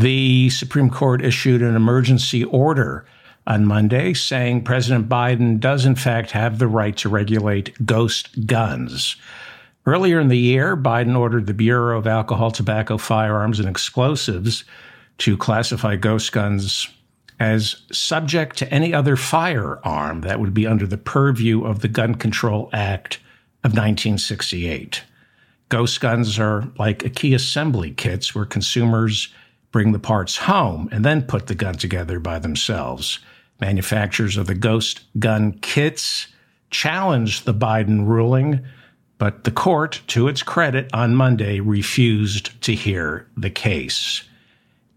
The 0.00 0.48
Supreme 0.48 0.88
Court 0.88 1.22
issued 1.22 1.60
an 1.60 1.76
emergency 1.76 2.42
order 2.42 3.04
on 3.46 3.66
Monday 3.66 4.14
saying 4.14 4.64
President 4.64 5.10
Biden 5.10 5.60
does, 5.60 5.84
in 5.84 5.94
fact, 5.94 6.30
have 6.30 6.58
the 6.58 6.68
right 6.68 6.96
to 6.96 7.10
regulate 7.10 7.74
ghost 7.84 8.46
guns. 8.46 9.16
Earlier 9.84 10.18
in 10.18 10.28
the 10.28 10.38
year, 10.38 10.74
Biden 10.74 11.18
ordered 11.18 11.46
the 11.46 11.52
Bureau 11.52 11.98
of 11.98 12.06
Alcohol, 12.06 12.50
Tobacco, 12.50 12.96
Firearms, 12.96 13.60
and 13.60 13.68
Explosives 13.68 14.64
to 15.18 15.36
classify 15.36 15.96
ghost 15.96 16.32
guns 16.32 16.88
as 17.38 17.82
subject 17.92 18.56
to 18.56 18.72
any 18.72 18.94
other 18.94 19.16
firearm 19.16 20.22
that 20.22 20.40
would 20.40 20.54
be 20.54 20.66
under 20.66 20.86
the 20.86 20.96
purview 20.96 21.62
of 21.62 21.80
the 21.80 21.88
Gun 21.88 22.14
Control 22.14 22.70
Act 22.72 23.16
of 23.62 23.72
1968. 23.72 25.02
Ghost 25.68 26.00
guns 26.00 26.38
are 26.38 26.66
like 26.78 27.00
IKEA 27.00 27.34
assembly 27.34 27.90
kits 27.90 28.34
where 28.34 28.46
consumers 28.46 29.28
bring 29.72 29.92
the 29.92 29.98
parts 29.98 30.36
home 30.36 30.88
and 30.92 31.04
then 31.04 31.22
put 31.22 31.46
the 31.46 31.54
gun 31.54 31.74
together 31.74 32.18
by 32.18 32.38
themselves. 32.38 33.18
Manufacturers 33.60 34.36
of 34.36 34.46
the 34.46 34.54
ghost 34.54 35.02
gun 35.18 35.52
kits 35.60 36.28
challenged 36.70 37.44
the 37.44 37.54
Biden 37.54 38.06
ruling, 38.06 38.64
but 39.18 39.44
the 39.44 39.50
court, 39.50 40.00
to 40.08 40.28
its 40.28 40.42
credit, 40.42 40.88
on 40.94 41.14
Monday 41.14 41.60
refused 41.60 42.60
to 42.62 42.74
hear 42.74 43.28
the 43.36 43.50
case. 43.50 44.22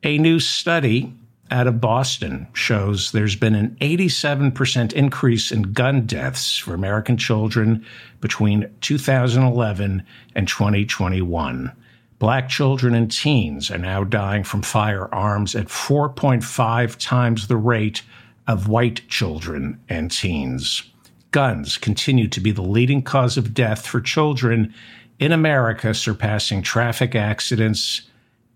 A 0.04 0.18
new 0.18 0.40
study 0.40 1.14
out 1.52 1.68
of 1.68 1.82
Boston 1.82 2.48
shows 2.54 3.12
there's 3.12 3.36
been 3.36 3.54
an 3.54 3.78
87% 3.82 4.94
increase 4.94 5.52
in 5.52 5.74
gun 5.74 6.06
deaths 6.06 6.58
for 6.58 6.74
American 6.74 7.18
children 7.18 7.86
between 8.22 8.70
2011 8.82 10.04
and 10.36 10.48
2021. 10.48 11.72
Black 12.20 12.50
children 12.50 12.94
and 12.96 13.12
teens 13.12 13.70
are 13.70 13.78
now 13.78 14.04
dying 14.04 14.44
from 14.44 14.62
firearms 14.62 15.56
at 15.56 15.68
4.5 15.68 16.98
times 16.98 17.48
the 17.48 17.58
rate 17.58 18.02
of 18.48 18.68
white 18.68 19.08
children 19.08 19.80
and 19.90 20.12
teens. 20.12 20.84
Guns 21.32 21.78
continue 21.78 22.28
to 22.28 22.40
be 22.40 22.52
the 22.52 22.62
leading 22.62 23.02
cause 23.02 23.38
of 23.38 23.54
death 23.54 23.86
for 23.86 24.00
children 24.00 24.74
in 25.20 25.32
America, 25.32 25.94
surpassing 25.94 26.62
traffic 26.62 27.16
accidents 27.16 28.04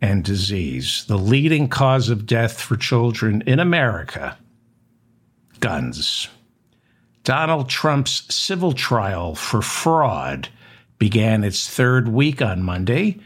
and 0.01 0.23
disease. 0.23 1.05
The 1.07 1.17
leading 1.17 1.67
cause 1.67 2.09
of 2.09 2.25
death 2.25 2.59
for 2.59 2.75
children 2.75 3.41
in 3.47 3.59
America 3.59 4.37
guns. 5.59 6.29
Donald 7.23 7.69
Trump's 7.69 8.23
civil 8.33 8.71
trial 8.71 9.35
for 9.35 9.61
fraud 9.61 10.49
began 10.97 11.43
its 11.43 11.67
third 11.67 12.07
week 12.07 12.41
on 12.41 12.63
Monday 12.63 13.19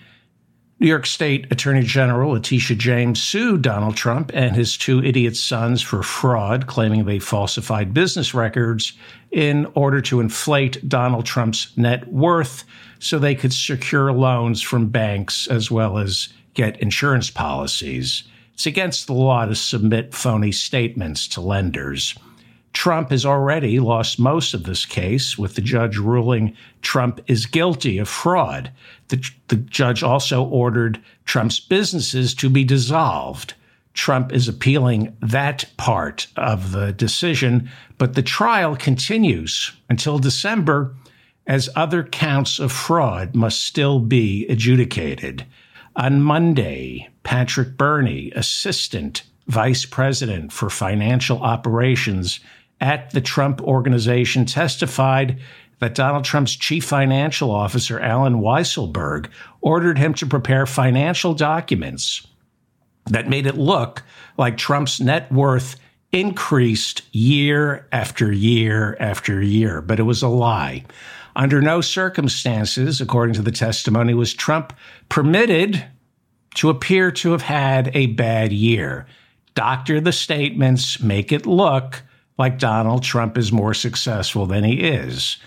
New 0.81 0.87
York 0.87 1.05
State 1.05 1.45
Attorney 1.51 1.83
General 1.83 2.31
Letitia 2.31 2.75
James 2.75 3.21
sued 3.21 3.61
Donald 3.61 3.95
Trump 3.95 4.31
and 4.33 4.55
his 4.55 4.75
two 4.75 4.99
idiot 5.03 5.37
sons 5.37 5.79
for 5.79 6.01
fraud, 6.01 6.65
claiming 6.65 7.05
they 7.05 7.19
falsified 7.19 7.93
business 7.93 8.33
records 8.33 8.93
in 9.29 9.67
order 9.75 10.01
to 10.01 10.19
inflate 10.19 10.89
Donald 10.89 11.27
Trump's 11.27 11.71
net 11.77 12.07
worth 12.07 12.63
so 12.97 13.19
they 13.19 13.35
could 13.35 13.53
secure 13.53 14.11
loans 14.11 14.59
from 14.59 14.89
banks 14.89 15.45
as 15.45 15.69
well 15.69 15.99
as 15.99 16.29
get 16.55 16.81
insurance 16.81 17.29
policies. 17.29 18.23
It's 18.55 18.65
against 18.65 19.05
the 19.05 19.13
law 19.13 19.45
to 19.45 19.53
submit 19.53 20.15
phony 20.15 20.51
statements 20.51 21.27
to 21.27 21.41
lenders. 21.41 22.15
Trump 22.73 23.11
has 23.11 23.25
already 23.25 23.79
lost 23.79 24.19
most 24.19 24.53
of 24.53 24.63
this 24.63 24.85
case, 24.85 25.37
with 25.37 25.55
the 25.55 25.61
judge 25.61 25.97
ruling 25.97 26.55
Trump 26.81 27.19
is 27.27 27.45
guilty 27.45 27.97
of 27.97 28.07
fraud. 28.07 28.71
The, 29.09 29.29
the, 29.49 29.57
judge 29.57 30.03
also 30.03 30.43
ordered 30.45 31.01
Trump's 31.25 31.59
businesses 31.59 32.33
to 32.35 32.49
be 32.49 32.63
dissolved. 32.63 33.53
Trump 33.93 34.31
is 34.31 34.47
appealing 34.47 35.15
that 35.21 35.65
part 35.75 36.27
of 36.37 36.71
the 36.71 36.93
decision, 36.93 37.69
but 37.97 38.13
the 38.13 38.23
trial 38.23 38.75
continues 38.77 39.73
until 39.89 40.17
December, 40.17 40.95
as 41.47 41.69
other 41.75 42.03
counts 42.03 42.57
of 42.57 42.71
fraud 42.71 43.35
must 43.35 43.65
still 43.65 43.99
be 43.99 44.47
adjudicated. 44.47 45.45
On 45.97 46.21
Monday, 46.21 47.09
Patrick 47.23 47.75
Birney, 47.75 48.31
Assistant 48.33 49.23
Vice 49.47 49.85
President 49.85 50.53
for 50.53 50.69
Financial 50.69 51.41
Operations, 51.41 52.39
at 52.81 53.11
the 53.11 53.21
Trump 53.21 53.61
Organization 53.61 54.45
testified 54.45 55.39
that 55.79 55.95
Donald 55.95 56.25
Trump's 56.25 56.55
chief 56.55 56.83
financial 56.85 57.51
officer, 57.51 57.99
Allen 57.99 58.41
Weisselberg, 58.41 59.29
ordered 59.61 59.97
him 59.97 60.13
to 60.15 60.25
prepare 60.25 60.65
financial 60.65 61.33
documents 61.33 62.27
that 63.05 63.29
made 63.29 63.47
it 63.47 63.57
look 63.57 64.03
like 64.37 64.57
Trump's 64.57 64.99
net 64.99 65.31
worth 65.31 65.79
increased 66.11 67.03
year 67.13 67.87
after 67.91 68.31
year 68.31 68.97
after 68.99 69.41
year, 69.41 69.81
but 69.81 69.99
it 69.99 70.03
was 70.03 70.21
a 70.21 70.27
lie. 70.27 70.83
Under 71.35 71.61
no 71.61 71.81
circumstances, 71.81 72.99
according 72.99 73.35
to 73.35 73.41
the 73.41 73.51
testimony, 73.51 74.13
was 74.13 74.33
Trump 74.33 74.73
permitted 75.09 75.83
to 76.55 76.69
appear 76.69 77.11
to 77.11 77.31
have 77.31 77.41
had 77.41 77.89
a 77.95 78.07
bad 78.07 78.51
year. 78.51 79.07
Doctor 79.55 80.01
the 80.01 80.11
statements, 80.11 81.01
make 81.01 81.31
it 81.31 81.45
look 81.45 82.03
like 82.37 82.59
Donald 82.59 83.03
Trump 83.03 83.37
is 83.37 83.51
more 83.51 83.73
successful 83.73 84.45
than 84.45 84.63
he 84.63 84.81
is. 84.81 85.37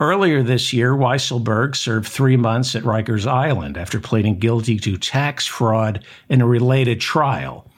Earlier 0.00 0.42
this 0.42 0.72
year, 0.72 0.94
Weisselberg 0.94 1.76
served 1.76 2.08
three 2.08 2.36
months 2.36 2.74
at 2.74 2.82
Rikers 2.82 3.26
Island 3.26 3.78
after 3.78 4.00
pleading 4.00 4.38
guilty 4.38 4.78
to 4.80 4.96
tax 4.96 5.46
fraud 5.46 6.04
in 6.28 6.40
a 6.40 6.46
related 6.46 7.00
trial. 7.00 7.70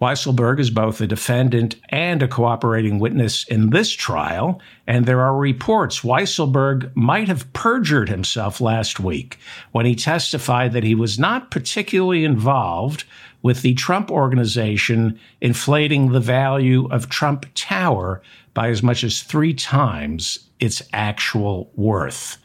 Weisselberg 0.00 0.60
is 0.60 0.70
both 0.70 1.00
a 1.00 1.08
defendant 1.08 1.74
and 1.88 2.22
a 2.22 2.28
cooperating 2.28 3.00
witness 3.00 3.44
in 3.48 3.70
this 3.70 3.90
trial, 3.90 4.60
and 4.86 5.06
there 5.06 5.20
are 5.20 5.36
reports 5.36 6.00
Weisselberg 6.00 6.94
might 6.94 7.26
have 7.26 7.52
perjured 7.52 8.08
himself 8.08 8.60
last 8.60 9.00
week 9.00 9.38
when 9.72 9.86
he 9.86 9.96
testified 9.96 10.72
that 10.72 10.84
he 10.84 10.94
was 10.94 11.18
not 11.18 11.50
particularly 11.50 12.24
involved 12.24 13.04
with 13.42 13.62
the 13.62 13.74
Trump 13.74 14.10
organization 14.10 15.18
inflating 15.40 16.12
the 16.12 16.20
value 16.20 16.88
of 16.90 17.08
Trump 17.08 17.46
Tower 17.54 18.22
by 18.54 18.68
as 18.68 18.82
much 18.82 19.04
as 19.04 19.22
three 19.22 19.54
times 19.54 20.48
its 20.58 20.82
actual 20.92 21.70
worth. 21.76 22.38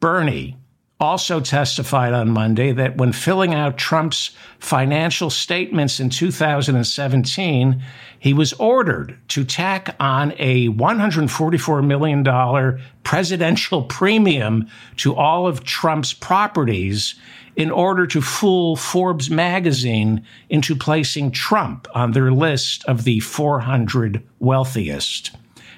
Birney 0.00 0.56
also 1.02 1.40
testified 1.40 2.12
on 2.12 2.30
Monday 2.30 2.70
that 2.70 2.96
when 2.96 3.12
filling 3.12 3.52
out 3.52 3.76
Trump's 3.76 4.30
financial 4.60 5.30
statements 5.30 5.98
in 5.98 6.08
2017, 6.08 7.82
he 8.20 8.32
was 8.32 8.52
ordered 8.54 9.18
to 9.26 9.44
tack 9.44 9.96
on 9.98 10.32
a 10.38 10.68
$144 10.68 11.84
million 11.84 12.80
presidential 13.02 13.82
premium 13.82 14.68
to 14.96 15.14
all 15.16 15.48
of 15.48 15.64
Trump's 15.64 16.12
properties 16.12 17.16
in 17.56 17.70
order 17.70 18.06
to 18.06 18.22
fool 18.22 18.76
Forbes 18.76 19.30
magazine 19.30 20.24
into 20.48 20.74
placing 20.74 21.30
Trump 21.30 21.86
on 21.94 22.12
their 22.12 22.32
list 22.32 22.84
of 22.86 23.04
the 23.04 23.20
400 23.20 24.22
wealthiest. 24.38 25.32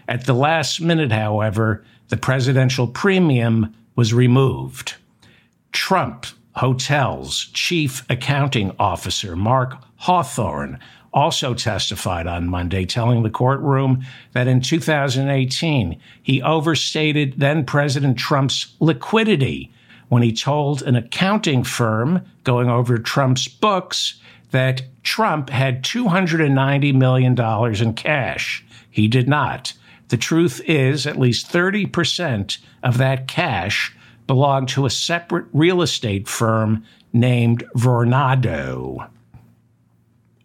At 0.06 0.26
the 0.26 0.34
last 0.34 0.80
minute, 0.80 1.12
however, 1.12 1.84
the 2.08 2.16
presidential 2.16 2.86
premium 2.86 3.74
was 3.96 4.14
removed. 4.14 4.94
Trump 5.72 6.26
Hotels 6.56 7.50
Chief 7.52 8.04
Accounting 8.08 8.72
Officer 8.78 9.34
Mark 9.34 9.74
Hawthorn 9.96 10.78
also 11.12 11.54
testified 11.54 12.26
on 12.26 12.48
Monday, 12.48 12.84
telling 12.84 13.22
the 13.22 13.30
courtroom 13.30 14.04
that 14.32 14.48
in 14.48 14.60
2018, 14.60 15.98
he 16.22 16.42
overstated 16.42 17.34
then 17.38 17.64
President 17.64 18.18
Trump's 18.18 18.74
liquidity 18.80 19.72
when 20.08 20.22
he 20.22 20.32
told 20.32 20.82
an 20.82 20.96
accounting 20.96 21.64
firm 21.64 22.24
going 22.44 22.68
over 22.68 22.98
Trump's 22.98 23.48
books 23.48 24.20
that 24.50 24.82
Trump 25.02 25.50
had 25.50 25.82
$290 25.82 26.94
million 26.94 27.82
in 27.82 27.94
cash. 27.94 28.64
He 28.90 29.08
did 29.08 29.28
not. 29.28 29.72
The 30.08 30.16
truth 30.16 30.60
is, 30.66 31.06
at 31.06 31.18
least 31.18 31.50
30% 31.50 32.58
of 32.82 32.98
that 32.98 33.26
cash 33.26 33.94
belonged 34.26 34.68
to 34.68 34.86
a 34.86 34.90
separate 34.90 35.46
real 35.52 35.82
estate 35.82 36.28
firm 36.28 36.84
named 37.12 37.64
Vornado. 37.76 39.08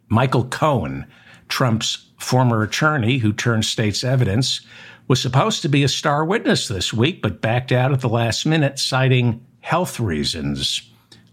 Michael 0.08 0.44
Cohen, 0.44 1.06
Trump's 1.48 2.06
former 2.18 2.62
attorney 2.62 3.18
who 3.18 3.32
turned 3.32 3.64
state's 3.64 4.02
evidence, 4.02 4.60
was 5.08 5.20
supposed 5.20 5.62
to 5.62 5.68
be 5.68 5.82
a 5.82 5.88
star 5.88 6.24
witness 6.24 6.68
this 6.68 6.92
week, 6.92 7.22
but 7.22 7.40
backed 7.40 7.72
out 7.72 7.92
at 7.92 8.00
the 8.00 8.08
last 8.08 8.46
minute, 8.46 8.78
citing 8.78 9.44
health 9.60 10.00
reasons. 10.00 10.82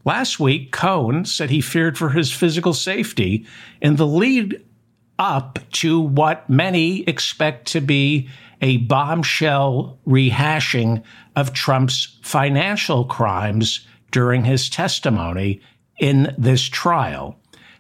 Last 0.06 0.40
week, 0.40 0.72
Cohen 0.72 1.26
said 1.26 1.50
he 1.50 1.62
feared 1.62 1.98
for 1.98 2.10
his 2.10 2.32
physical 2.32 2.74
safety 2.74 3.46
in 3.82 3.98
the 3.98 4.08
lead 4.08 4.64
up 5.20 5.60
to 5.72 6.00
what 6.00 6.50
many 6.50 7.02
expect 7.04 7.68
to 7.70 7.82
be 7.82 8.30
a 8.62 8.78
bombshell 8.78 10.00
rehashing 10.08 11.04
of 11.36 11.54
Trump's 11.54 12.18
financial 12.24 13.06
crimes 13.06 13.86
during 14.12 14.46
his 14.46 14.70
testimony 14.70 15.62
in 16.00 16.34
this 16.38 16.64
trial. 16.64 17.40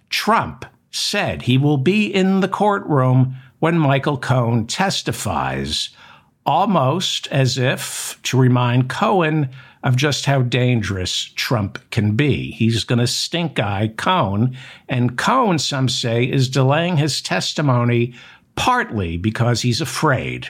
Trump 0.09 0.65
said 0.91 1.43
he 1.43 1.57
will 1.57 1.77
be 1.77 2.07
in 2.07 2.41
the 2.41 2.47
courtroom 2.47 3.35
when 3.59 3.77
Michael 3.77 4.17
Cohen 4.17 4.67
testifies, 4.67 5.89
almost 6.45 7.27
as 7.27 7.57
if 7.57 8.19
to 8.23 8.37
remind 8.37 8.89
Cohen 8.89 9.49
of 9.83 9.95
just 9.95 10.25
how 10.25 10.41
dangerous 10.41 11.31
Trump 11.35 11.79
can 11.91 12.15
be. 12.15 12.51
He's 12.51 12.83
going 12.83 12.99
to 12.99 13.07
stink 13.07 13.59
eye 13.59 13.93
Cohen, 13.97 14.57
and 14.89 15.17
Cohen, 15.17 15.59
some 15.59 15.89
say, 15.89 16.23
is 16.23 16.49
delaying 16.49 16.97
his 16.97 17.21
testimony 17.21 18.13
partly 18.55 19.17
because 19.17 19.61
he's 19.61 19.81
afraid. 19.81 20.47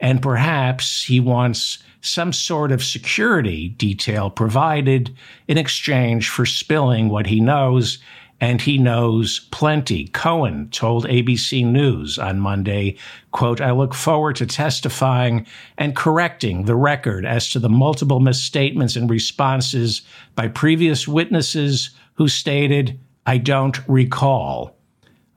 And 0.00 0.20
perhaps 0.20 1.04
he 1.04 1.20
wants 1.20 1.78
some 2.02 2.32
sort 2.32 2.70
of 2.70 2.84
security 2.84 3.70
detail 3.70 4.28
provided 4.28 5.14
in 5.48 5.56
exchange 5.56 6.28
for 6.28 6.44
spilling 6.44 7.08
what 7.08 7.26
he 7.26 7.40
knows 7.40 7.98
and 8.44 8.60
he 8.60 8.76
knows 8.76 9.38
plenty. 9.52 10.08
Cohen 10.08 10.68
told 10.68 11.06
ABC 11.06 11.64
News 11.64 12.18
on 12.18 12.40
Monday, 12.40 12.94
quote, 13.32 13.58
I 13.58 13.70
look 13.70 13.94
forward 13.94 14.36
to 14.36 14.44
testifying 14.44 15.46
and 15.78 15.96
correcting 15.96 16.66
the 16.66 16.76
record 16.76 17.24
as 17.24 17.48
to 17.48 17.58
the 17.58 17.70
multiple 17.70 18.20
misstatements 18.20 18.96
and 18.96 19.08
responses 19.08 20.02
by 20.34 20.48
previous 20.48 21.08
witnesses 21.08 21.88
who 22.16 22.28
stated, 22.28 23.00
I 23.24 23.38
don't 23.38 23.78
recall. 23.88 24.76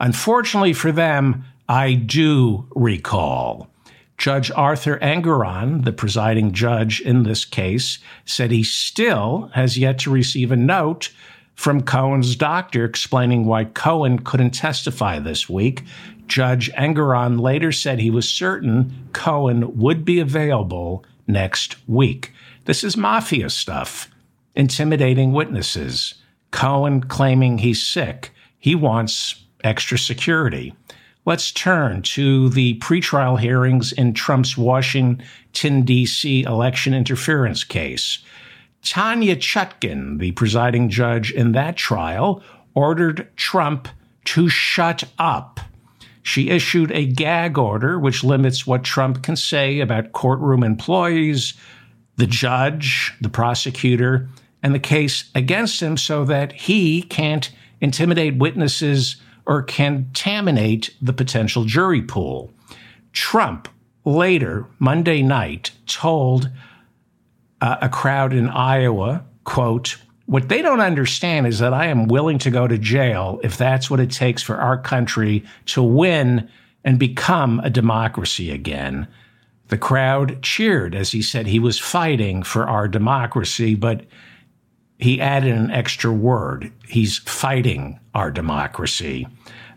Unfortunately 0.01 0.73
for 0.73 0.91
them, 0.91 1.45
I 1.69 1.93
do 1.93 2.67
recall. 2.75 3.69
Judge 4.17 4.51
Arthur 4.51 4.99
Engoron, 4.99 5.85
the 5.85 5.93
presiding 5.93 6.51
judge 6.51 6.99
in 6.99 7.23
this 7.23 7.45
case, 7.45 7.99
said 8.25 8.51
he 8.51 8.63
still 8.63 9.49
has 9.53 9.77
yet 9.77 9.97
to 9.99 10.11
receive 10.11 10.51
a 10.51 10.57
note 10.57 11.09
from 11.57 11.81
Cohen's 11.81 12.35
doctor 12.35 12.85
explaining 12.85 13.45
why 13.45 13.65
Cohen 13.65 14.19
couldn't 14.19 14.51
testify 14.51 15.17
this 15.19 15.49
week. 15.49 15.83
Judge 16.27 16.71
Engoron 16.73 17.41
later 17.41 17.71
said 17.71 17.99
he 17.99 18.11
was 18.11 18.29
certain 18.29 19.09
Cohen 19.11 19.75
would 19.75 20.05
be 20.05 20.19
available 20.19 21.03
next 21.25 21.75
week. 21.87 22.31
This 22.65 22.83
is 22.83 22.95
mafia 22.95 23.49
stuff, 23.49 24.07
intimidating 24.55 25.33
witnesses. 25.33 26.13
Cohen 26.51 27.01
claiming 27.01 27.57
he's 27.57 27.85
sick. 27.85 28.31
He 28.59 28.75
wants 28.75 29.43
extra 29.63 29.97
security. 29.97 30.75
Let's 31.25 31.51
turn 31.51 32.03
to 32.03 32.49
the 32.49 32.77
pretrial 32.79 33.39
hearings 33.39 33.91
in 33.91 34.13
Trump's 34.13 34.57
Washington, 34.57 35.81
D.C. 35.81 36.43
election 36.43 36.93
interference 36.93 37.63
case. 37.63 38.19
Tanya 38.89 39.35
Chutkan, 39.35 40.17
the 40.17 40.31
presiding 40.31 40.89
judge 40.89 41.31
in 41.31 41.51
that 41.51 41.75
trial, 41.75 42.41
ordered 42.73 43.27
Trump 43.35 43.89
to 44.25 44.47
shut 44.47 45.03
up. 45.17 45.59
She 46.23 46.49
issued 46.49 46.91
a 46.91 47.05
gag 47.05 47.57
order 47.57 47.99
which 47.99 48.23
limits 48.23 48.65
what 48.65 48.83
Trump 48.83 49.23
can 49.23 49.35
say 49.35 49.79
about 49.79 50.11
courtroom 50.11 50.63
employees, 50.63 51.53
the 52.15 52.27
judge, 52.27 53.13
the 53.21 53.29
prosecutor, 53.29 54.29
and 54.63 54.73
the 54.73 54.79
case 54.79 55.31
against 55.35 55.81
him 55.81 55.97
so 55.97 56.25
that 56.25 56.51
he 56.53 57.01
can't 57.01 57.51
intimidate 57.81 58.37
witnesses 58.37 59.17
or 59.45 59.61
contaminate 59.61 60.95
the 61.01 61.13
potential 61.13 61.63
jury 61.63 62.01
pool. 62.01 62.51
Trump 63.13 63.67
later, 64.05 64.65
Monday 64.79 65.21
night, 65.21 65.71
told 65.85 66.49
uh, 67.61 67.77
a 67.81 67.89
crowd 67.89 68.33
in 68.33 68.49
Iowa, 68.49 69.25
quote, 69.43 69.97
what 70.25 70.49
they 70.49 70.61
don't 70.61 70.81
understand 70.81 71.47
is 71.47 71.59
that 71.59 71.73
I 71.73 71.87
am 71.87 72.07
willing 72.07 72.37
to 72.39 72.51
go 72.51 72.67
to 72.67 72.77
jail 72.77 73.39
if 73.43 73.57
that's 73.57 73.89
what 73.89 74.01
it 74.01 74.11
takes 74.11 74.43
for 74.43 74.57
our 74.57 74.77
country 74.77 75.45
to 75.67 75.81
win 75.81 76.49
and 76.83 76.99
become 76.99 77.61
a 77.61 77.69
democracy 77.69 78.51
again. 78.51 79.07
The 79.69 79.77
crowd 79.77 80.41
cheered 80.41 80.95
as 80.95 81.11
he 81.11 81.21
said 81.21 81.47
he 81.47 81.59
was 81.59 81.79
fighting 81.79 82.43
for 82.43 82.67
our 82.67 82.87
democracy, 82.87 83.75
but 83.75 84.05
he 84.99 85.21
added 85.21 85.55
an 85.55 85.71
extra 85.71 86.11
word. 86.11 86.71
He's 86.87 87.19
fighting 87.19 87.99
our 88.13 88.31
democracy. 88.31 89.27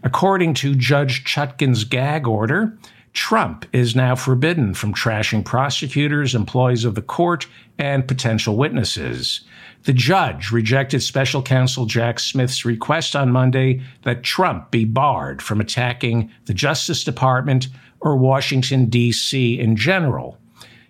According 0.03 0.55
to 0.55 0.75
Judge 0.75 1.25
Chutkan's 1.25 1.85
gag 1.85 2.27
order, 2.27 2.77
Trump 3.13 3.67
is 3.73 3.97
now 3.97 4.15
forbidden 4.15 4.73
from 4.75 4.95
trashing 4.95 5.45
prosecutors, 5.45 6.35
employees 6.35 6.85
of 6.85 6.95
the 6.95 7.03
court, 7.03 7.47
and 7.79 8.07
potential 8.07 8.57
witnesses. 8.57 9.41
The 9.85 9.93
judge 9.93 10.53
rejected 10.53 11.03
special 11.03 11.43
counsel 11.43 11.87
Jack 11.87 12.21
Smith's 12.21 12.65
request 12.65 13.17
on 13.17 13.33
Monday 13.33 13.83
that 14.03 14.23
Trump 14.23 14.71
be 14.71 14.85
barred 14.85 15.43
from 15.43 15.61
attacking 15.61 16.31
the 16.45 16.55
Justice 16.55 17.03
Department 17.03 17.69
or 18.01 18.17
Washington, 18.17 18.87
D.C. 18.87 19.59
in 19.59 19.77
general. 19.77 20.39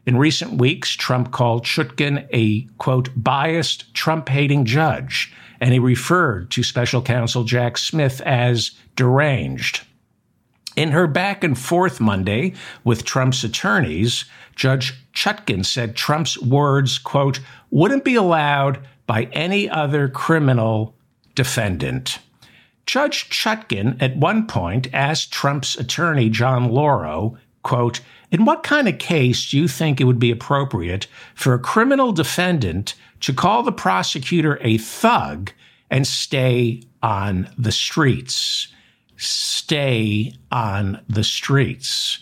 In 0.07 0.17
recent 0.17 0.61
weeks, 0.61 0.91
Trump 0.97 1.31
called 1.31 1.65
Chutkan 1.65 2.27
a, 2.33 2.63
quote, 2.79 3.11
biased, 3.17 3.93
Trump 3.95 4.29
hating 4.29 4.65
judge, 4.65 5.33
and 5.61 5.73
he 5.73 5.79
referred 5.79 6.51
to 6.51 6.63
special 6.63 7.01
counsel 7.01 7.45
Jack 7.45 7.79
Smith 7.79 8.21
as 8.23 8.73
deranged. 8.97 9.87
In 10.81 10.93
her 10.93 11.07
back 11.07 11.45
and 11.45 11.59
forth 11.59 12.01
Monday 12.01 12.55
with 12.85 13.05
Trump's 13.05 13.45
attorneys, 13.45 14.25
Judge 14.57 14.95
Chutkan 15.13 15.63
said 15.63 15.95
Trump's 15.95 16.41
words, 16.41 16.97
quote, 16.97 17.41
wouldn't 17.69 18.03
be 18.03 18.15
allowed 18.15 18.79
by 19.07 19.25
any 19.25 19.69
other 19.69 20.09
criminal 20.09 20.95
defendant. 21.35 22.21
Judge 22.87 23.29
Chutkan 23.29 24.01
at 24.01 24.17
one 24.17 24.47
point 24.47 24.89
asked 24.95 25.31
Trump's 25.31 25.77
attorney, 25.77 26.31
John 26.31 26.71
Lauro, 26.71 27.37
quote, 27.63 28.01
in 28.31 28.47
what 28.47 28.63
kind 28.63 28.89
of 28.89 28.99
case 28.99 29.51
do 29.51 29.59
you 29.59 29.69
think 29.69 30.01
it 30.01 30.05
would 30.05 30.19
be 30.19 30.31
appropriate 30.31 31.07
for 31.35 31.53
a 31.53 31.59
criminal 31.59 32.11
defendant 32.11 32.95
to 33.21 33.35
call 33.35 33.63
the 33.63 33.71
prosecutor 33.71 34.59
a 34.63 34.79
thug 34.79 35.53
and 35.91 36.07
stay 36.07 36.81
on 37.03 37.51
the 37.59 37.71
streets? 37.71 38.69
Stay 39.21 40.33
on 40.51 41.01
the 41.09 41.23
streets. 41.23 42.19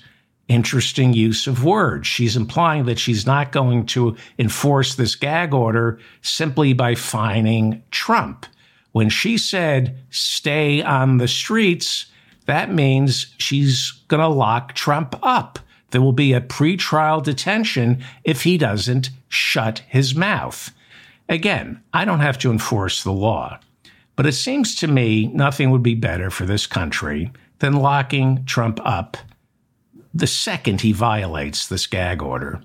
Interesting 0.49 1.13
use 1.13 1.47
of 1.47 1.65
words. 1.65 2.07
She's 2.07 2.37
implying 2.37 2.87
that 2.87 2.99
she's 2.99 3.25
not 3.25 3.53
going 3.53 3.87
to 3.87 4.17
enforce 4.39 4.95
this 4.95 5.15
gag 5.15 5.55
order 5.55 6.01
simply 6.23 6.73
by 6.73 6.95
fining 6.95 7.83
Trump. 7.91 8.47
When 8.93 9.11
she 9.11 9.39
said 9.39 9.99
stay 10.11 10.83
on 10.83 11.19
the 11.19 11.29
streets, 11.29 12.07
that 12.47 12.73
means 12.73 13.35
she's 13.39 13.93
going 14.09 14.23
to 14.23 14.29
lock 14.29 14.73
Trump 14.73 15.15
up. 15.23 15.59
There 15.91 16.03
will 16.03 16.13
be 16.13 16.33
a 16.33 16.41
pretrial 16.41 17.23
detention 17.23 18.03
if 18.25 18.43
he 18.43 18.59
doesn't 18.59 19.11
shut 19.29 19.81
his 19.89 20.15
mouth. 20.15 20.71
Again, 21.29 21.83
I 21.93 22.05
don't 22.05 22.21
have 22.21 22.39
to 22.39 22.51
enforce 22.51 23.05
the 23.05 23.13
law. 23.13 23.61
But 24.19 24.27
it 24.27 24.33
seems 24.33 24.75
to 24.75 24.89
me 24.89 25.29
nothing 25.29 25.71
would 25.71 25.85
be 25.85 25.95
better 25.95 26.29
for 26.29 26.45
this 26.45 26.67
country 26.67 27.31
than 27.61 27.75
locking 27.75 28.45
Trump 28.47 28.81
up 28.85 29.17
the 30.13 30.27
second 30.27 30.81
he 30.81 30.91
violates 30.91 31.69
this 31.69 31.87
gag 31.87 32.21
order. 32.21 32.61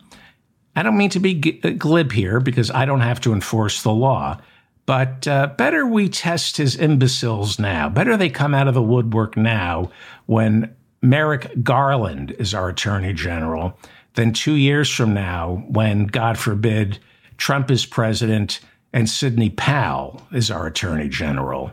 I 0.75 0.81
don't 0.81 0.97
mean 0.97 1.11
to 1.11 1.19
be 1.19 1.61
uh, 1.63 1.69
glib 1.77 2.11
here 2.11 2.39
because 2.39 2.71
I 2.71 2.85
don't 2.85 3.01
have 3.01 3.21
to 3.21 3.33
enforce 3.33 3.83
the 3.83 3.93
law, 3.93 4.41
but 4.87 5.27
uh, 5.27 5.45
better 5.55 5.85
we 5.85 6.09
test 6.09 6.57
his 6.57 6.75
imbeciles 6.75 7.59
now. 7.59 7.87
Better 7.87 8.17
they 8.17 8.31
come 8.31 8.55
out 8.55 8.67
of 8.67 8.73
the 8.73 8.81
woodwork 8.81 9.37
now 9.37 9.91
when 10.25 10.75
Merrick 11.03 11.61
Garland 11.61 12.31
is 12.39 12.55
our 12.55 12.69
attorney 12.69 13.13
general 13.13 13.77
than 14.15 14.33
two 14.33 14.55
years 14.55 14.89
from 14.89 15.13
now 15.13 15.63
when, 15.67 16.07
God 16.07 16.39
forbid, 16.39 16.97
Trump 17.37 17.69
is 17.69 17.85
president 17.85 18.59
and 18.93 19.09
Sidney 19.09 19.49
Powell 19.49 20.21
is 20.31 20.51
our 20.51 20.67
attorney 20.67 21.09
general. 21.09 21.71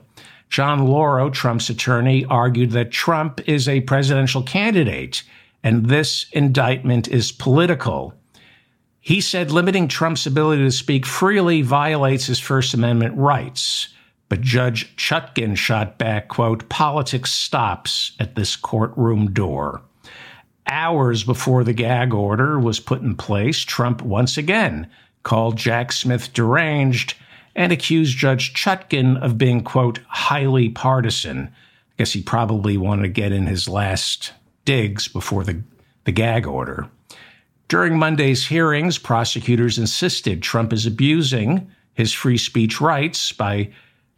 John 0.48 0.88
Lauro, 0.88 1.30
Trump's 1.30 1.70
attorney, 1.70 2.24
argued 2.24 2.72
that 2.72 2.90
Trump 2.90 3.40
is 3.46 3.68
a 3.68 3.82
presidential 3.82 4.42
candidate 4.42 5.22
and 5.62 5.86
this 5.86 6.26
indictment 6.32 7.06
is 7.06 7.30
political. 7.30 8.14
He 9.00 9.20
said 9.20 9.50
limiting 9.50 9.86
Trump's 9.86 10.26
ability 10.26 10.62
to 10.62 10.70
speak 10.70 11.06
freely 11.06 11.62
violates 11.62 12.26
his 12.26 12.38
First 12.38 12.74
Amendment 12.74 13.16
rights. 13.16 13.88
But 14.28 14.40
Judge 14.40 14.96
Chutkan 14.96 15.56
shot 15.56 15.98
back, 15.98 16.28
quote, 16.28 16.68
politics 16.68 17.32
stops 17.32 18.12
at 18.18 18.36
this 18.36 18.56
courtroom 18.56 19.32
door. 19.32 19.82
Hours 20.66 21.24
before 21.24 21.64
the 21.64 21.72
gag 21.72 22.14
order 22.14 22.58
was 22.58 22.78
put 22.78 23.02
in 23.02 23.16
place, 23.16 23.58
Trump 23.58 24.02
once 24.02 24.38
again 24.38 24.88
called 25.22 25.56
Jack 25.56 25.92
Smith 25.92 26.32
deranged 26.32 27.14
and 27.54 27.72
accused 27.72 28.16
Judge 28.16 28.54
Chutkan 28.54 29.20
of 29.20 29.38
being, 29.38 29.62
quote, 29.62 30.00
highly 30.08 30.68
partisan. 30.68 31.48
I 31.48 31.92
guess 31.98 32.12
he 32.12 32.22
probably 32.22 32.76
wanted 32.76 33.02
to 33.02 33.08
get 33.08 33.32
in 33.32 33.46
his 33.46 33.68
last 33.68 34.32
digs 34.64 35.08
before 35.08 35.44
the, 35.44 35.62
the 36.04 36.12
gag 36.12 36.46
order. 36.46 36.88
During 37.68 37.98
Monday's 37.98 38.46
hearings, 38.46 38.98
prosecutors 38.98 39.78
insisted 39.78 40.42
Trump 40.42 40.72
is 40.72 40.86
abusing 40.86 41.70
his 41.94 42.12
free 42.12 42.38
speech 42.38 42.80
rights 42.80 43.32
by 43.32 43.70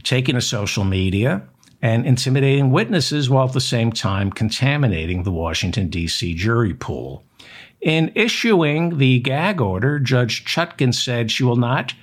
taking 0.02 0.34
to 0.36 0.40
social 0.40 0.84
media 0.84 1.42
and 1.82 2.06
intimidating 2.06 2.70
witnesses 2.70 3.28
while 3.28 3.46
at 3.46 3.52
the 3.52 3.60
same 3.60 3.90
time 3.92 4.30
contaminating 4.30 5.24
the 5.24 5.32
Washington, 5.32 5.88
D.C. 5.88 6.34
jury 6.34 6.74
pool. 6.74 7.24
In 7.82 8.12
issuing 8.14 8.98
the 8.98 9.18
gag 9.18 9.60
order, 9.60 9.98
Judge 9.98 10.44
Chutkan 10.44 10.94
said 10.94 11.30
she 11.30 11.42
will 11.42 11.56
not 11.56 11.94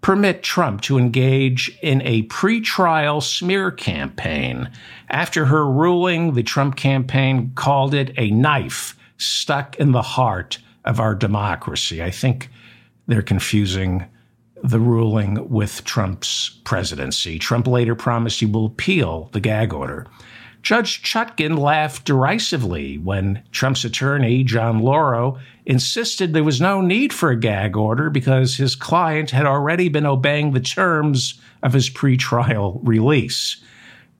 permit 0.00 0.42
Trump 0.42 0.80
to 0.80 0.98
engage 0.98 1.76
in 1.80 2.02
a 2.02 2.22
pretrial 2.24 3.22
smear 3.22 3.70
campaign. 3.70 4.70
After 5.08 5.46
her 5.46 5.68
ruling, 5.70 6.34
the 6.34 6.42
Trump 6.42 6.76
campaign 6.76 7.52
called 7.54 7.94
it 7.94 8.12
a 8.16 8.30
knife 8.30 8.96
stuck 9.16 9.76
in 9.76 9.92
the 9.92 10.02
heart 10.02 10.58
of 10.84 10.98
our 10.98 11.14
democracy. 11.14 12.02
I 12.02 12.10
think 12.10 12.50
they're 13.06 13.22
confusing 13.22 14.04
the 14.62 14.80
ruling 14.80 15.48
with 15.48 15.84
Trump's 15.84 16.50
presidency. 16.64 17.38
Trump 17.38 17.66
later 17.68 17.94
promised 17.94 18.40
he 18.40 18.46
will 18.46 18.66
appeal 18.66 19.30
the 19.32 19.40
gag 19.40 19.72
order. 19.72 20.06
Judge 20.68 21.02
Chutkan 21.02 21.56
laughed 21.56 22.04
derisively 22.04 22.98
when 22.98 23.42
Trump's 23.52 23.86
attorney, 23.86 24.44
John 24.44 24.80
Lauro, 24.80 25.38
insisted 25.64 26.34
there 26.34 26.44
was 26.44 26.60
no 26.60 26.82
need 26.82 27.10
for 27.10 27.30
a 27.30 27.40
gag 27.40 27.74
order 27.74 28.10
because 28.10 28.58
his 28.58 28.76
client 28.76 29.30
had 29.30 29.46
already 29.46 29.88
been 29.88 30.04
obeying 30.04 30.52
the 30.52 30.60
terms 30.60 31.40
of 31.62 31.72
his 31.72 31.88
pretrial 31.88 32.80
release. 32.82 33.64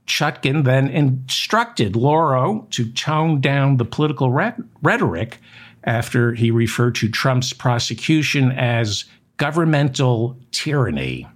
Chutkan 0.06 0.64
then 0.64 0.88
instructed 0.88 1.94
Lauro 1.94 2.66
to 2.70 2.90
tone 2.92 3.42
down 3.42 3.76
the 3.76 3.84
political 3.84 4.30
rhetoric 4.30 5.40
after 5.84 6.32
he 6.32 6.50
referred 6.50 6.94
to 6.94 7.10
Trump's 7.10 7.52
prosecution 7.52 8.52
as 8.52 9.04
governmental 9.36 10.38
tyranny. 10.50 11.28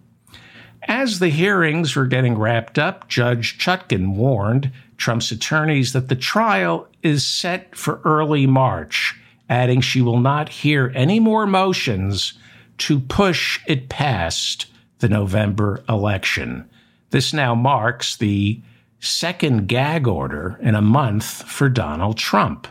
As 0.88 1.18
the 1.18 1.28
hearings 1.28 1.94
were 1.94 2.06
getting 2.06 2.36
wrapped 2.36 2.78
up, 2.78 3.08
Judge 3.08 3.58
Chutkan 3.58 4.14
warned 4.14 4.72
Trump's 4.96 5.30
attorneys 5.30 5.92
that 5.92 6.08
the 6.08 6.16
trial 6.16 6.88
is 7.02 7.26
set 7.26 7.74
for 7.74 8.00
early 8.04 8.46
March, 8.46 9.14
adding 9.48 9.80
she 9.80 10.02
will 10.02 10.18
not 10.18 10.48
hear 10.48 10.92
any 10.94 11.20
more 11.20 11.46
motions 11.46 12.34
to 12.78 12.98
push 13.00 13.60
it 13.66 13.88
past 13.88 14.66
the 14.98 15.08
November 15.08 15.84
election. 15.88 16.68
This 17.10 17.32
now 17.32 17.54
marks 17.54 18.16
the 18.16 18.60
second 19.00 19.66
gag 19.66 20.06
order 20.06 20.58
in 20.62 20.74
a 20.74 20.82
month 20.82 21.42
for 21.42 21.68
Donald 21.68 22.16
Trump. 22.16 22.66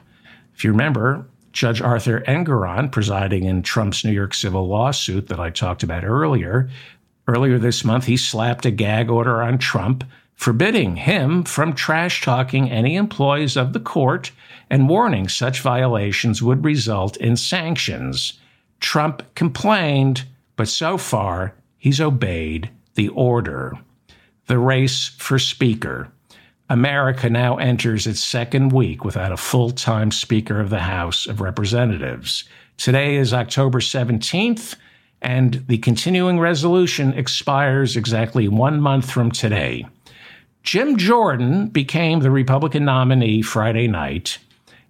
If 0.56 0.63
you 0.63 0.72
remember, 0.72 1.25
Judge 1.51 1.82
Arthur 1.82 2.22
Engoron, 2.22 2.91
presiding 2.91 3.44
in 3.44 3.62
Trump's 3.62 4.06
New 4.06 4.12
York 4.12 4.34
civil 4.34 4.68
lawsuit 4.68 5.27
that 5.27 5.39
I 5.39 5.50
talked 5.50 5.84
about 5.84 6.06
earlier, 6.06 6.70
earlier 7.27 7.57
this 7.57 7.83
month, 7.83 8.05
he 8.05 8.17
slapped 8.17 8.65
a 8.65 8.71
gag 8.71 9.09
order 9.09 9.41
on 9.41 9.57
Trump 9.57 10.03
forbidding 10.41 10.95
him 10.95 11.43
from 11.43 11.71
trash 11.71 12.23
talking 12.23 12.67
any 12.67 12.95
employees 12.95 13.55
of 13.55 13.73
the 13.73 13.79
court 13.79 14.31
and 14.71 14.89
warning 14.89 15.29
such 15.29 15.61
violations 15.61 16.41
would 16.41 16.65
result 16.65 17.15
in 17.17 17.37
sanctions. 17.37 18.39
Trump 18.79 19.21
complained, 19.35 20.25
but 20.55 20.67
so 20.67 20.97
far 20.97 21.53
he's 21.77 22.01
obeyed 22.01 22.71
the 22.95 23.07
order. 23.09 23.77
The 24.47 24.57
race 24.57 25.09
for 25.09 25.37
Speaker. 25.37 26.11
America 26.71 27.29
now 27.29 27.57
enters 27.57 28.07
its 28.07 28.23
second 28.23 28.71
week 28.71 29.05
without 29.05 29.31
a 29.31 29.37
full 29.37 29.69
time 29.69 30.09
Speaker 30.09 30.59
of 30.59 30.71
the 30.71 30.79
House 30.79 31.27
of 31.27 31.39
Representatives. 31.39 32.45
Today 32.77 33.15
is 33.15 33.31
October 33.31 33.79
17th, 33.79 34.75
and 35.21 35.65
the 35.67 35.77
continuing 35.77 36.39
resolution 36.39 37.13
expires 37.13 37.95
exactly 37.95 38.47
one 38.47 38.81
month 38.81 39.09
from 39.09 39.31
today. 39.31 39.85
Jim 40.63 40.97
Jordan 40.97 41.67
became 41.67 42.19
the 42.19 42.31
Republican 42.31 42.85
nominee 42.85 43.41
Friday 43.41 43.87
night, 43.87 44.37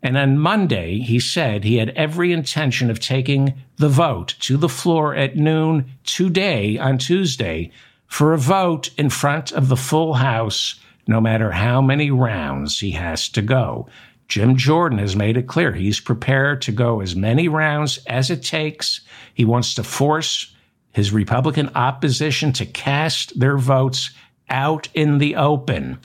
and 0.03 0.17
on 0.17 0.38
Monday 0.38 1.00
he 1.00 1.19
said 1.19 1.63
he 1.63 1.77
had 1.77 1.89
every 1.89 2.31
intention 2.31 2.89
of 2.89 3.00
taking 3.00 3.53
the 3.77 3.89
vote 3.89 4.35
to 4.39 4.57
the 4.57 4.69
floor 4.69 5.15
at 5.15 5.35
noon 5.35 5.85
today 6.03 6.77
on 6.77 6.97
Tuesday 6.97 7.71
for 8.07 8.33
a 8.33 8.38
vote 8.38 8.89
in 8.97 9.09
front 9.09 9.51
of 9.51 9.69
the 9.69 9.77
full 9.77 10.15
House 10.15 10.79
no 11.07 11.19
matter 11.19 11.51
how 11.51 11.81
many 11.81 12.11
rounds 12.11 12.79
he 12.79 12.91
has 12.91 13.27
to 13.29 13.41
go. 13.41 13.88
Jim 14.31 14.55
Jordan 14.55 14.97
has 15.00 15.13
made 15.13 15.35
it 15.35 15.47
clear 15.47 15.73
he's 15.73 16.00
prepared 16.00 16.61
to 16.61 16.71
go 16.71 17.01
as 17.01 17.17
many 17.17 17.50
rounds 17.50 18.00
as 18.07 18.29
it 18.29 18.41
takes. 18.41 19.01
He 19.33 19.43
wants 19.43 19.73
to 19.73 19.83
force 19.83 20.55
his 20.93 21.11
Republican 21.11 21.69
opposition 21.75 22.53
to 22.53 22.65
cast 22.65 23.38
their 23.38 23.57
votes 23.57 24.11
out 24.50 24.88
in 24.93 25.17
the 25.17 25.35
open. 25.35 26.00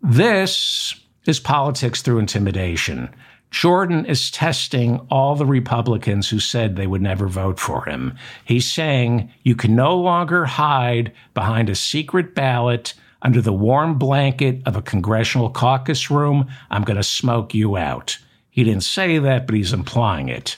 This 0.00 0.94
is 1.26 1.40
politics 1.40 2.02
through 2.02 2.20
intimidation. 2.20 3.12
Jordan 3.50 4.06
is 4.06 4.30
testing 4.30 5.04
all 5.10 5.34
the 5.34 5.44
Republicans 5.44 6.30
who 6.30 6.38
said 6.38 6.76
they 6.76 6.86
would 6.86 7.02
never 7.02 7.26
vote 7.26 7.58
for 7.58 7.84
him. 7.84 8.16
He's 8.44 8.70
saying 8.70 9.28
you 9.42 9.56
can 9.56 9.74
no 9.74 9.96
longer 9.96 10.44
hide 10.44 11.12
behind 11.34 11.68
a 11.68 11.74
secret 11.74 12.32
ballot 12.32 12.94
under 13.22 13.40
the 13.40 13.52
warm 13.52 13.98
blanket 13.98 14.60
of 14.66 14.76
a 14.76 14.82
congressional 14.82 15.48
caucus 15.48 16.10
room, 16.10 16.48
I'm 16.70 16.82
going 16.82 16.96
to 16.96 17.02
smoke 17.02 17.54
you 17.54 17.76
out. 17.76 18.18
He 18.50 18.64
didn't 18.64 18.82
say 18.82 19.18
that, 19.18 19.46
but 19.46 19.54
he's 19.54 19.72
implying 19.72 20.28
it. 20.28 20.56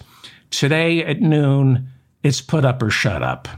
Today 0.50 1.04
at 1.04 1.20
noon, 1.20 1.88
it's 2.22 2.40
put 2.40 2.64
up 2.64 2.82
or 2.82 2.90
shut 2.90 3.22
up. 3.22 3.48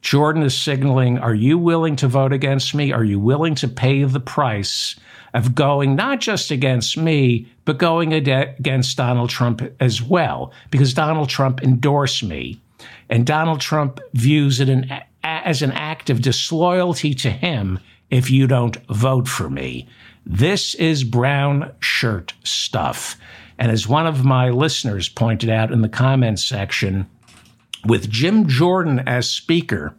Jordan 0.00 0.42
is 0.42 0.56
signaling 0.56 1.18
Are 1.18 1.34
you 1.34 1.58
willing 1.58 1.96
to 1.96 2.08
vote 2.08 2.32
against 2.32 2.74
me? 2.74 2.92
Are 2.92 3.04
you 3.04 3.18
willing 3.18 3.54
to 3.56 3.68
pay 3.68 4.04
the 4.04 4.20
price 4.20 4.96
of 5.34 5.54
going 5.54 5.96
not 5.96 6.20
just 6.20 6.50
against 6.50 6.96
me, 6.96 7.46
but 7.64 7.78
going 7.78 8.12
against 8.12 8.96
Donald 8.96 9.30
Trump 9.30 9.62
as 9.80 10.00
well? 10.00 10.52
Because 10.70 10.94
Donald 10.94 11.28
Trump 11.28 11.62
endorsed 11.62 12.22
me. 12.22 12.60
And 13.10 13.26
Donald 13.26 13.60
Trump 13.60 14.00
views 14.14 14.60
it 14.60 14.68
an, 14.68 14.90
as 15.22 15.62
an 15.62 15.72
act 15.72 16.08
of 16.08 16.22
disloyalty 16.22 17.12
to 17.14 17.30
him 17.30 17.80
if 18.10 18.30
you 18.30 18.46
don't 18.46 18.76
vote 18.86 19.28
for 19.28 19.50
me. 19.50 19.88
This 20.24 20.74
is 20.74 21.04
brown 21.04 21.72
shirt 21.80 22.34
stuff. 22.44 23.16
And 23.58 23.70
as 23.70 23.88
one 23.88 24.06
of 24.06 24.24
my 24.24 24.50
listeners 24.50 25.08
pointed 25.08 25.48
out 25.48 25.72
in 25.72 25.82
the 25.82 25.88
comments 25.88 26.44
section, 26.44 27.08
with 27.86 28.10
Jim 28.10 28.48
Jordan 28.48 29.00
as 29.06 29.30
speaker, 29.30 29.94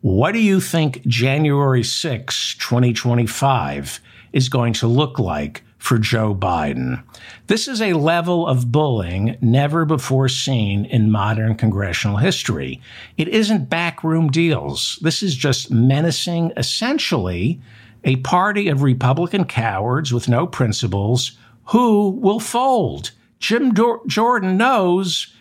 what 0.00 0.32
do 0.32 0.38
you 0.38 0.60
think 0.60 1.04
January 1.06 1.82
6, 1.82 2.54
2025 2.54 4.00
is 4.32 4.48
going 4.48 4.72
to 4.74 4.86
look 4.86 5.18
like 5.18 5.64
for 5.88 5.96
Joe 5.96 6.34
Biden. 6.34 7.02
This 7.46 7.66
is 7.66 7.80
a 7.80 7.94
level 7.94 8.46
of 8.46 8.70
bullying 8.70 9.38
never 9.40 9.86
before 9.86 10.28
seen 10.28 10.84
in 10.84 11.10
modern 11.10 11.54
congressional 11.54 12.18
history. 12.18 12.78
It 13.16 13.26
isn't 13.28 13.70
backroom 13.70 14.28
deals. 14.28 14.98
This 15.00 15.22
is 15.22 15.34
just 15.34 15.70
menacing, 15.70 16.52
essentially, 16.58 17.58
a 18.04 18.16
party 18.16 18.68
of 18.68 18.82
Republican 18.82 19.46
cowards 19.46 20.12
with 20.12 20.28
no 20.28 20.46
principles 20.46 21.38
who 21.68 22.10
will 22.10 22.38
fold. 22.38 23.12
Jim 23.38 23.72
Do- 23.72 24.02
Jordan 24.06 24.58
knows 24.58 25.32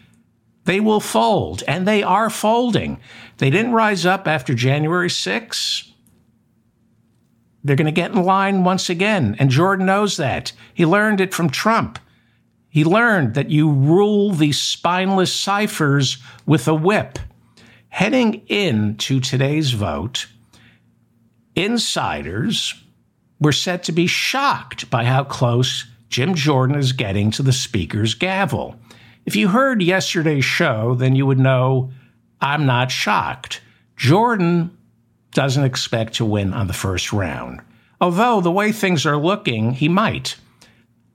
they 0.64 0.80
will 0.80 1.02
fold, 1.02 1.62
and 1.68 1.86
they 1.86 2.04
are 2.04 2.30
folding. 2.30 3.02
They 3.40 3.50
didn't 3.50 3.74
rise 3.74 4.06
up 4.06 4.30
after 4.30 4.54
January 4.54 5.10
6 5.10 5.92
they're 7.68 7.76
going 7.76 7.86
to 7.86 7.92
get 7.92 8.12
in 8.12 8.24
line 8.24 8.64
once 8.64 8.90
again. 8.90 9.36
And 9.40 9.50
Jordan 9.50 9.86
knows 9.86 10.18
that. 10.18 10.54
He 10.74 10.86
learned 10.86 11.22
it 11.22 11.34
from 11.34 11.50
Trump. 11.50 12.00
He 12.70 12.84
learned 12.84 13.34
that 13.34 13.50
you 13.50 13.70
rule 13.70 14.32
these 14.32 14.60
spineless 14.60 15.34
ciphers 15.34 16.18
with 16.46 16.68
a 16.68 16.76
whip. 16.76 17.20
Heading 17.90 18.46
into 18.48 19.20
today's 19.20 19.72
vote, 19.72 20.28
insiders 21.56 22.76
were 23.40 23.52
said 23.52 23.84
to 23.84 23.92
be 23.92 24.08
shocked 24.08 24.90
by 24.90 25.06
how 25.06 25.24
close 25.24 25.86
Jim 26.10 26.36
Jordan 26.36 26.76
is 26.76 26.92
getting 26.92 27.32
to 27.32 27.44
the 27.44 27.54
speaker's 27.54 28.14
gavel. 28.14 28.76
If 29.26 29.36
you 29.36 29.50
heard 29.50 29.82
yesterday's 29.82 30.46
show, 30.46 30.96
then 30.96 31.16
you 31.16 31.26
would 31.26 31.40
know 31.40 31.92
I'm 32.40 32.66
not 32.66 32.92
shocked. 32.92 33.62
Jordan 33.96 34.77
doesn't 35.38 35.66
expect 35.66 36.16
to 36.16 36.26
win 36.26 36.52
on 36.52 36.66
the 36.66 36.74
first 36.74 37.14
round. 37.14 37.62
Although 38.02 38.42
the 38.42 38.50
way 38.52 38.72
things 38.72 39.06
are 39.06 39.18
looking, 39.18 39.72
he 39.72 39.88
might. 39.88 40.36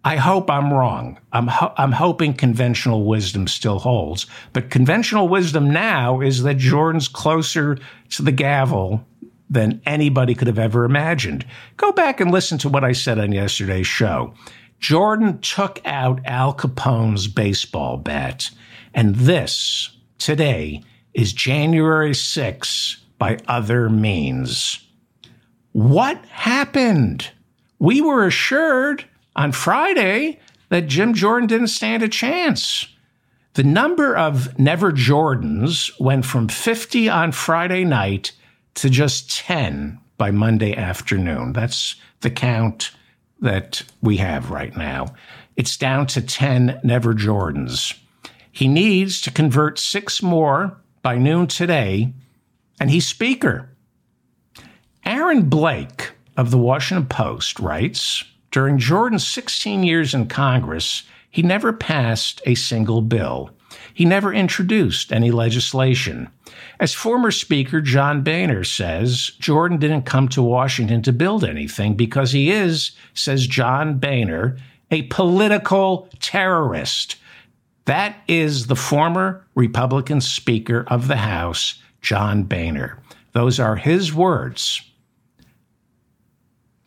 I 0.05 0.15
hope 0.15 0.49
I'm 0.49 0.73
wrong. 0.73 1.19
I'm, 1.33 1.49
ho- 1.49 1.75
I'm 1.77 1.91
hoping 1.91 2.33
conventional 2.33 3.05
wisdom 3.05 3.49
still 3.49 3.81
holds. 3.81 4.27
But 4.53 4.71
conventional 4.71 5.27
wisdom 5.27 5.73
now 5.73 6.21
is 6.21 6.45
that 6.45 6.57
Jordan's 6.59 7.09
closer 7.09 7.79
to 8.11 8.23
the 8.23 8.31
gavel 8.31 9.05
than 9.51 9.83
anybody 9.87 10.37
could 10.37 10.47
have 10.47 10.57
ever 10.57 10.85
imagined. 10.85 11.45
Go 11.77 11.91
back 11.91 12.21
and 12.21 12.31
listen 12.31 12.59
to 12.59 12.69
what 12.69 12.85
I 12.85 12.93
said 12.93 13.19
on 13.19 13.33
yesterday's 13.33 13.89
show. 13.89 14.35
Jordan 14.79 15.41
took 15.41 15.81
out 15.85 16.21
Al 16.27 16.53
Capone's 16.53 17.27
baseball 17.27 17.97
bat. 17.97 18.51
And 18.95 19.17
this, 19.17 19.91
today, 20.19 20.85
is 21.13 21.33
January 21.33 22.15
6 22.15 23.02
by 23.23 23.39
other 23.47 23.89
means. 23.89 24.85
What 25.71 26.25
happened? 26.27 27.31
We 27.79 28.01
were 28.01 28.27
assured 28.27 29.05
on 29.37 29.53
Friday 29.53 30.41
that 30.71 30.89
Jim 30.89 31.15
Jordan 31.15 31.47
didn't 31.47 31.69
stand 31.69 32.03
a 32.03 32.09
chance. 32.09 32.85
The 33.55 33.63
number 33.63 34.17
of 34.17 34.59
Never 34.59 34.91
Jordans 34.91 35.93
went 36.01 36.25
from 36.25 36.49
50 36.49 37.09
on 37.09 37.31
Friday 37.31 37.85
night 37.85 38.33
to 38.75 38.91
just 38.91 39.31
10 39.31 40.01
by 40.19 40.33
Monday 40.33 40.75
afternoon. 40.75 41.53
That's 41.53 41.95
the 42.23 42.31
count 42.31 42.91
that 43.39 43.85
we 44.03 44.17
have 44.17 44.51
right 44.51 44.77
now. 44.77 45.15
It's 45.55 45.77
down 45.77 46.09
to 46.09 46.23
10 46.23 46.81
Never 46.83 47.15
Jordans. 47.15 47.97
He 48.51 48.67
needs 48.67 49.21
to 49.21 49.31
convert 49.31 49.79
six 49.79 50.25
more 50.25 50.77
by 51.03 51.19
noon 51.19 51.47
today, 51.47 52.15
and 52.83 52.91
he's 52.91 53.07
Speaker. 53.07 53.69
Aaron 55.05 55.49
Blake 55.49 56.15
of 56.37 56.51
the 56.51 56.59
Washington 56.59 57.07
Post 57.07 57.61
writes 57.61 58.25
During 58.51 58.77
Jordan's 58.77 59.25
16 59.25 59.85
years 59.85 60.15
in 60.15 60.27
Congress, 60.27 61.05
he 61.31 61.43
never 61.43 61.73
passed 61.73 62.43
a 62.45 62.57
single 62.57 63.01
bill. 63.01 63.51
He 63.95 64.05
never 64.05 64.35
introduced 64.35 65.13
any 65.13 65.31
legislation. 65.31 66.29
As 66.81 66.93
former 66.93 67.31
Speaker 67.31 67.81
John 67.81 68.25
Boehner 68.25 68.65
says, 68.65 69.31
Jordan 69.39 69.79
didn't 69.79 70.03
come 70.03 70.27
to 70.31 70.43
Washington 70.43 71.03
to 71.03 71.13
build 71.13 71.45
anything 71.45 71.95
because 71.95 72.33
he 72.33 72.51
is, 72.51 72.91
says 73.15 73.47
John 73.47 73.99
Boehner, 73.99 74.59
a 74.91 75.03
political 75.03 76.09
terrorist. 76.19 77.15
That 77.85 78.17
is 78.27 78.67
the 78.67 78.75
former 78.75 79.47
Republican 79.55 80.21
Speaker 80.21 80.85
of 80.89 81.07
the 81.07 81.19
House, 81.19 81.81
John 82.03 82.43
Boehner. 82.43 82.99
Those 83.33 83.59
are 83.59 83.77
his 83.77 84.13
words. 84.13 84.83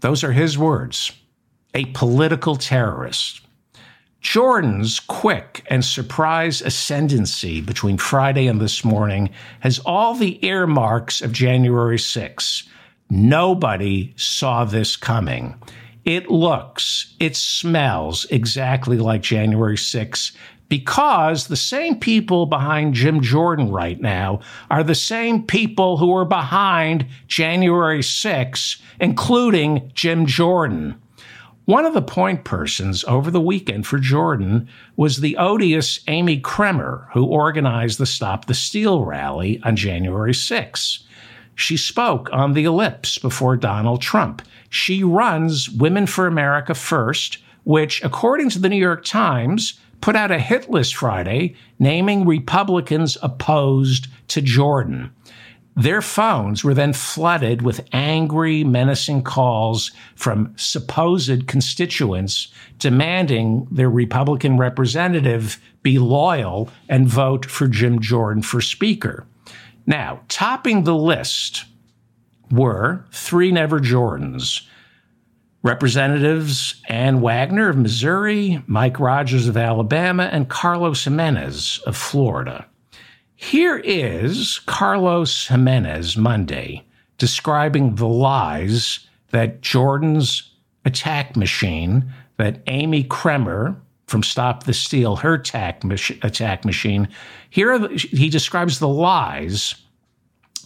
Those 0.02 0.24
are 0.24 0.34
his 0.34 0.58
words. 0.58 1.12
A 1.74 1.86
political 1.86 2.56
terrorist. 2.56 3.42
Jordan's 4.22 5.00
quick 5.00 5.66
and 5.70 5.86
surprise 5.86 6.62
ascendancy 6.62 7.62
between 7.62 7.98
Friday 7.98 8.48
and 8.48 8.60
this 8.60 8.84
morning 8.84 9.30
has 9.60 9.80
all 9.80 10.16
the 10.16 10.44
earmarks 10.46 11.22
of 11.22 11.32
January 11.32 12.00
6. 12.00 12.64
Nobody 13.10 14.14
saw 14.18 14.66
this 14.66 14.96
coming. 14.96 15.56
It 16.06 16.30
looks, 16.30 17.14
it 17.20 17.36
smells 17.36 18.26
exactly 18.30 18.98
like 18.98 19.22
January 19.22 19.78
6 19.78 20.32
because 20.70 21.48
the 21.48 21.56
same 21.56 22.00
people 22.00 22.46
behind 22.46 22.94
Jim 22.94 23.22
Jordan 23.22 23.72
right 23.72 24.00
now 24.00 24.40
are 24.72 24.84
the 24.84 24.96
same 24.96 25.44
people 25.44 25.98
who 25.98 26.08
were 26.08 26.26
behind 26.26 27.06
January 27.28 28.02
6, 28.02 28.82
including 29.00 29.92
Jim 29.94 30.26
Jordan. 30.26 31.00
One 31.66 31.86
of 31.86 31.96
the 31.96 32.02
point 32.02 32.44
persons 32.44 33.04
over 33.06 33.32
the 33.32 33.42
weekend 33.42 33.88
for 33.88 33.98
Jordan 33.98 34.70
was 34.96 35.18
the 35.18 35.36
odious 35.38 36.00
Amy 36.08 36.40
Kremer, 36.40 37.08
who 37.14 37.26
organized 37.26 37.98
the 37.98 38.06
Stop 38.06 38.46
the 38.46 38.54
Steal 38.54 39.04
rally 39.04 39.60
on 39.64 39.76
January 39.76 40.34
6. 40.34 41.00
She 41.56 41.78
spoke 41.78 42.30
on 42.32 42.54
the 42.54 42.66
ellipse 42.66 43.18
before 43.18 43.56
Donald 43.56 44.02
Trump. 44.02 44.44
She 44.70 45.04
runs 45.04 45.70
Women 45.70 46.06
for 46.06 46.28
America 46.28 46.76
First, 46.76 47.40
which, 47.64 48.04
according 48.04 48.52
to 48.52 48.60
the 48.60 48.70
New 48.70 48.76
York 48.76 49.04
Times, 49.04 49.80
put 50.06 50.16
out 50.16 50.30
a 50.30 50.38
hit 50.38 50.70
list 50.70 50.96
Friday 50.96 51.56
naming 51.80 52.28
Republicans 52.28 53.18
opposed 53.24 54.06
to 54.28 54.40
Jordan. 54.40 55.12
Their 55.76 56.00
phones 56.00 56.64
were 56.64 56.76
then 56.76 56.94
flooded 56.94 57.64
with 57.64 57.90
angry, 57.92 58.64
menacing 58.64 59.24
calls 59.24 59.92
from 60.14 60.54
supposed 60.58 61.48
constituents 61.48 62.50
demanding 62.78 63.68
their 63.72 63.90
Republican 63.90 64.60
representative 64.60 65.60
be 65.82 65.98
loyal 65.98 66.70
and 66.88 67.08
vote 67.08 67.48
for 67.48 67.68
Jim 67.68 68.00
Jordan 68.00 68.44
for 68.44 68.62
Speaker. 68.62 69.26
Now, 69.88 70.22
topping 70.28 70.84
the 70.84 70.94
list 70.94 71.66
were 72.52 73.06
three 73.12 73.52
Never 73.52 73.80
Jordans. 73.80 74.68
Representatives 75.66 76.80
Ann 76.90 77.22
Wagner 77.22 77.70
of 77.70 77.76
Missouri, 77.76 78.62
Mike 78.68 79.00
Rogers 79.00 79.48
of 79.48 79.58
Alabama, 79.58 80.30
and 80.32 80.48
Carlos 80.48 81.04
Gimenez 81.04 81.80
of 81.88 81.98
Florida. 81.98 82.68
Here 83.36 83.78
is 83.78 84.60
Carlos 84.68 85.48
Gimenez 85.48 86.16
Monday 86.18 86.86
describing 87.18 87.96
the 87.96 88.08
lies 88.08 89.08
that 89.32 89.62
Jordan's 89.62 90.54
attack 90.86 91.36
machine, 91.36 92.14
that 92.38 92.62
Amy 92.68 93.04
Kremer 93.04 93.76
from 94.06 94.22
Stop 94.22 94.66
the 94.66 94.74
Steal, 94.74 95.16
her 95.16 95.34
attack, 95.34 95.84
mach- 95.84 96.24
attack 96.24 96.64
machine, 96.64 97.08
here 97.50 97.80
the, 97.80 97.88
he 97.90 98.30
describes 98.30 98.78
the 98.78 98.88
lies 98.88 99.74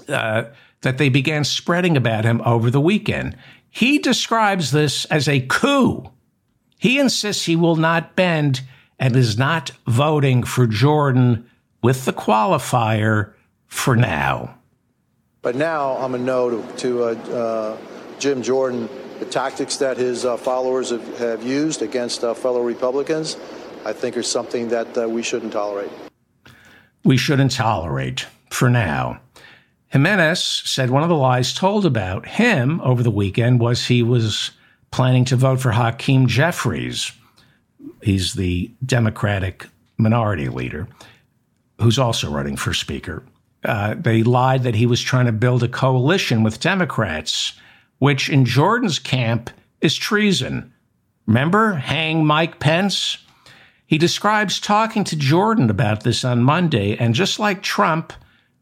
uh, 0.10 0.44
that 0.82 0.98
they 0.98 1.08
began 1.08 1.46
spreading 1.46 1.96
about 1.96 2.26
him 2.26 2.42
over 2.46 2.70
the 2.70 2.82
weekend. 2.82 3.38
He 3.72 4.00
describes 4.00 4.72
this 4.72 5.06
as 5.06 5.28
a 5.28 5.42
coup. 5.42 6.10
He 6.78 7.00
insists 7.00 7.46
he 7.46 7.56
will 7.56 7.76
not 7.76 8.16
bend 8.16 8.62
and 9.00 9.16
is 9.16 9.38
not 9.38 9.72
voting 9.88 10.44
for 10.44 10.68
Jordan 10.68 11.50
with 11.82 12.06
the 12.06 12.14
qualifier 12.14 13.34
for 13.68 13.96
now. 13.96 14.56
But 15.42 15.56
now 15.56 15.98
I'm 15.98 16.16
a 16.16 16.18
no 16.18 16.50
to, 16.50 16.78
to 16.78 17.04
uh, 17.04 17.08
uh, 17.08 17.78
Jim 18.20 18.42
Jordan. 18.42 18.90
The 19.20 19.26
tactics 19.26 19.78
that 19.78 19.98
his 19.98 20.26
uh, 20.26 20.38
followers 20.38 20.92
have, 20.92 21.18
have, 21.18 21.44
used 21.44 21.82
against 21.82 22.24
uh, 22.24 22.34
fellow 22.34 22.62
Republicans, 22.62 23.38
I 23.86 23.94
think, 23.94 24.18
are 24.18 24.24
something 24.24 24.70
that 24.70 24.98
uh, 24.98 25.08
we 25.10 25.24
shouldn't 25.24 25.54
tolerate. 25.54 25.92
We 27.04 27.18
shouldn't 27.18 27.52
tolerate 27.52 28.28
for 28.50 28.70
now. 28.70 29.20
Gimenez 29.90 30.44
said 30.44 30.90
one 30.90 31.04
of 31.04 31.10
the 31.10 31.16
lies 31.16 31.54
told 31.54 31.86
about 31.86 32.28
him 32.28 32.80
over 32.82 33.02
the 33.02 33.12
weekend 33.12 33.60
was 33.60 33.86
he 33.88 34.04
was 34.04 34.52
planning 34.92 35.26
to 35.26 35.36
vote 35.36 35.60
for 35.60 35.72
Hakeem 35.72 36.28
Jeffries. 36.28 37.12
He's 38.02 38.34
the 38.34 38.72
Democratic 38.86 39.68
minority 39.98 40.50
leader 40.50 40.88
who's 41.82 42.00
also 42.00 42.30
running 42.30 42.56
for 42.56 42.74
Speaker. 42.74 43.24
Uh, 43.64 43.96
they 43.98 44.24
lied 44.24 44.64
that 44.64 44.76
he 44.76 44.86
was 44.86 45.02
trying 45.02 45.26
to 45.26 45.32
build 45.32 45.64
a 45.64 45.68
coalition 45.68 46.44
with 46.44 46.60
Democrats, 46.60 47.54
which 47.98 48.30
in 48.30 48.46
Jordan's 48.46 49.00
camp 49.00 49.50
is 49.82 49.96
treason. 49.96 50.74
Remember, 51.26 51.74
hang 51.74 52.26
Mike 52.26 52.60
Pence? 52.60 53.18
He 53.86 53.98
describes 53.98 54.60
talking 54.60 55.04
to 55.06 55.16
Jordan 55.16 55.70
about 55.70 56.04
this 56.04 56.24
on 56.24 56.44
Monday, 56.44 56.96
and 56.98 57.16
just 57.16 57.40
like 57.40 57.64
Trump, 57.64 58.14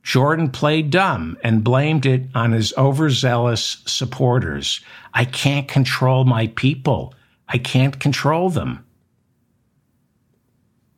Jordan 0.07 0.51
played 0.51 0.89
dumb 0.89 1.37
and 1.43 1.65
blamed 1.65 2.05
it 2.05 2.27
on 2.33 2.53
his 2.53 2.73
overzealous 2.77 3.83
supporters. 3.85 4.79
I 5.13 5.25
can't 5.25 5.67
control 5.67 6.23
my 6.23 6.47
people. 6.55 7.13
I 7.49 7.57
can't 7.57 7.99
control 7.99 8.49
them. 8.49 8.85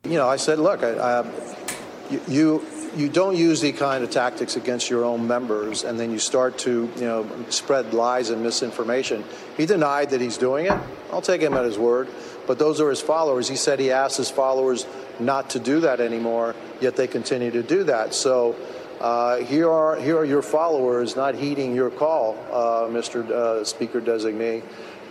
You 0.04 0.20
know, 0.20 0.30
I 0.30 0.36
said, 0.36 0.60
look, 0.60 0.84
I, 0.84 1.22
I 1.22 1.26
you 2.28 2.64
you 2.96 3.10
don't 3.10 3.36
use 3.36 3.62
the 3.62 3.72
kind 3.72 4.04
of 4.04 4.12
tactics 4.12 4.56
against 4.56 4.92
your 4.92 5.04
own 5.04 5.28
members 5.28 5.84
and 5.84 6.00
then 6.00 6.12
you 6.12 6.20
start 6.20 6.60
to 6.60 6.92
you 6.96 7.02
know 7.02 7.28
spread 7.50 7.94
lies 7.94 8.32
and 8.32 8.42
misinformation 8.42 9.24
he 9.58 9.68
denied 9.68 10.10
that 10.10 10.20
he's 10.20 10.40
doing 10.40 10.66
it 10.66 10.78
i'll 11.12 11.22
take 11.22 11.40
him 11.40 11.54
at 11.54 11.64
his 11.64 11.78
word 11.78 12.08
but 12.48 12.58
those 12.58 12.82
are 12.82 12.90
his 12.90 13.00
followers 13.00 13.48
he 13.48 13.56
said 13.56 13.80
he 13.80 13.92
asked 13.92 14.18
his 14.18 14.32
followers 14.32 14.88
not 15.20 15.52
to 15.52 15.60
do 15.60 15.82
that 15.82 16.00
anymore 16.00 16.56
yet 16.82 16.96
they 16.96 17.06
continue 17.06 17.52
to 17.52 17.62
do 17.62 17.84
that 17.84 18.12
so 18.12 18.56
uh, 19.00 19.38
here 19.38 19.70
are 19.70 19.96
here 19.96 20.18
are 20.18 20.26
your 20.26 20.42
followers 20.42 21.16
not 21.16 21.36
heeding 21.36 21.76
your 21.76 21.90
call 21.90 22.38
uh, 22.52 22.88
mr 22.90 23.30
uh, 23.30 23.64
speaker 23.64 24.02
designee 24.02 24.64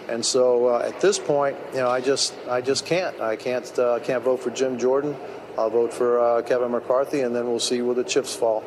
and 0.09 0.25
so 0.25 0.69
uh, 0.69 0.79
at 0.87 1.01
this 1.01 1.19
point 1.19 1.57
you 1.73 1.79
know 1.79 1.89
i 1.89 2.01
just 2.01 2.35
i 2.49 2.61
just 2.61 2.87
can't 2.87 3.21
i 3.21 3.37
can't 3.37 3.79
uh, 3.79 3.99
can't 4.01 4.23
vote 4.23 4.39
for 4.39 4.51
jim 4.51 4.79
jordan 4.79 5.17
I'll 5.59 5.71
vote 5.71 5.93
for 5.93 6.21
uh, 6.21 6.43
Kevin 6.43 6.71
McCarthy, 6.71 7.21
and 7.21 7.35
then 7.35 7.47
we'll 7.47 7.59
see 7.59 7.83
where 7.83 7.95
the 7.95 8.05
chips 8.05 8.35
fall. 8.35 8.63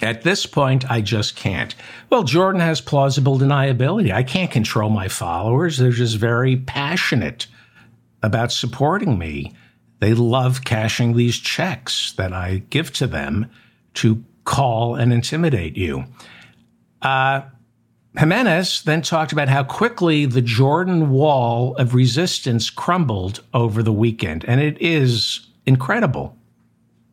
At 0.00 0.22
this 0.22 0.46
point, 0.46 0.90
I 0.90 1.02
just 1.02 1.36
can't. 1.36 1.74
Well, 2.08 2.22
Jordan 2.22 2.62
has 2.62 2.80
plausible 2.80 3.38
deniability. 3.38 4.10
I 4.10 4.22
can't 4.22 4.50
control 4.50 4.88
my 4.88 5.08
followers. 5.08 5.76
They're 5.76 5.90
just 5.90 6.16
very 6.16 6.56
passionate 6.56 7.46
about 8.22 8.52
supporting 8.52 9.18
me. 9.18 9.52
They 9.98 10.14
love 10.14 10.64
cashing 10.64 11.14
these 11.14 11.36
checks 11.36 12.12
that 12.12 12.32
I 12.32 12.62
give 12.70 12.90
to 12.94 13.06
them 13.06 13.50
to 13.94 14.24
call 14.44 14.94
and 14.94 15.12
intimidate 15.12 15.76
you. 15.76 16.04
Uh, 17.02 17.42
Gimenez 18.18 18.82
then 18.82 19.02
talked 19.02 19.32
about 19.32 19.48
how 19.48 19.62
quickly 19.62 20.26
the 20.26 20.42
Jordan 20.42 21.10
wall 21.10 21.76
of 21.76 21.94
resistance 21.94 22.68
crumbled 22.68 23.42
over 23.54 23.82
the 23.82 23.92
weekend, 23.92 24.44
and 24.46 24.60
it 24.60 24.76
is 24.80 25.46
incredible. 25.64 26.36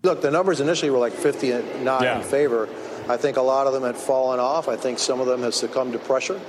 Look, 0.04 0.22
the 0.22 0.32
numbers 0.32 0.60
initially 0.60 0.90
were 0.90 0.98
like 0.98 1.14
59 1.14 1.84
yeah. 1.86 2.18
in 2.18 2.24
favor. 2.24 2.68
I 3.08 3.18
think 3.18 3.38
a 3.38 3.42
lot 3.42 3.68
of 3.68 3.74
them 3.74 3.84
had 3.84 3.96
fallen 3.96 4.40
off. 4.40 4.68
I 4.68 4.76
think 4.76 5.00
some 5.00 5.20
of 5.20 5.28
them 5.28 5.42
have 5.44 5.54
succumbed 5.54 5.94
to 5.94 6.00
pressure. 6.00 6.40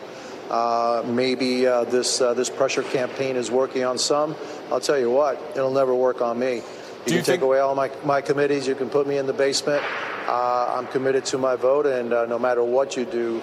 Uh, 0.50 1.02
maybe 1.06 1.66
uh, 1.66 1.84
this 1.84 2.22
uh, 2.22 2.32
this 2.32 2.48
pressure 2.48 2.82
campaign 2.82 3.36
is 3.36 3.50
working 3.50 3.84
on 3.84 3.98
some. 3.98 4.34
I'll 4.72 4.80
tell 4.80 4.98
you 4.98 5.10
what, 5.10 5.40
it'll 5.54 5.72
never 5.72 5.94
work 5.94 6.22
on 6.22 6.38
me. 6.38 6.62
You 7.08 7.16
Do 7.16 7.22
can 7.22 7.32
you 7.32 7.36
take 7.38 7.42
away 7.42 7.60
all 7.60 7.74
my, 7.74 7.90
my 8.04 8.20
committees. 8.20 8.66
You 8.66 8.74
can 8.74 8.90
put 8.90 9.06
me 9.06 9.16
in 9.16 9.26
the 9.26 9.32
basement. 9.32 9.82
Uh, 10.26 10.74
I'm 10.76 10.86
committed 10.88 11.24
to 11.26 11.38
my 11.38 11.56
vote, 11.56 11.86
and 11.86 12.12
uh, 12.12 12.26
no 12.26 12.38
matter 12.38 12.62
what 12.62 12.98
you 12.98 13.06
do, 13.06 13.42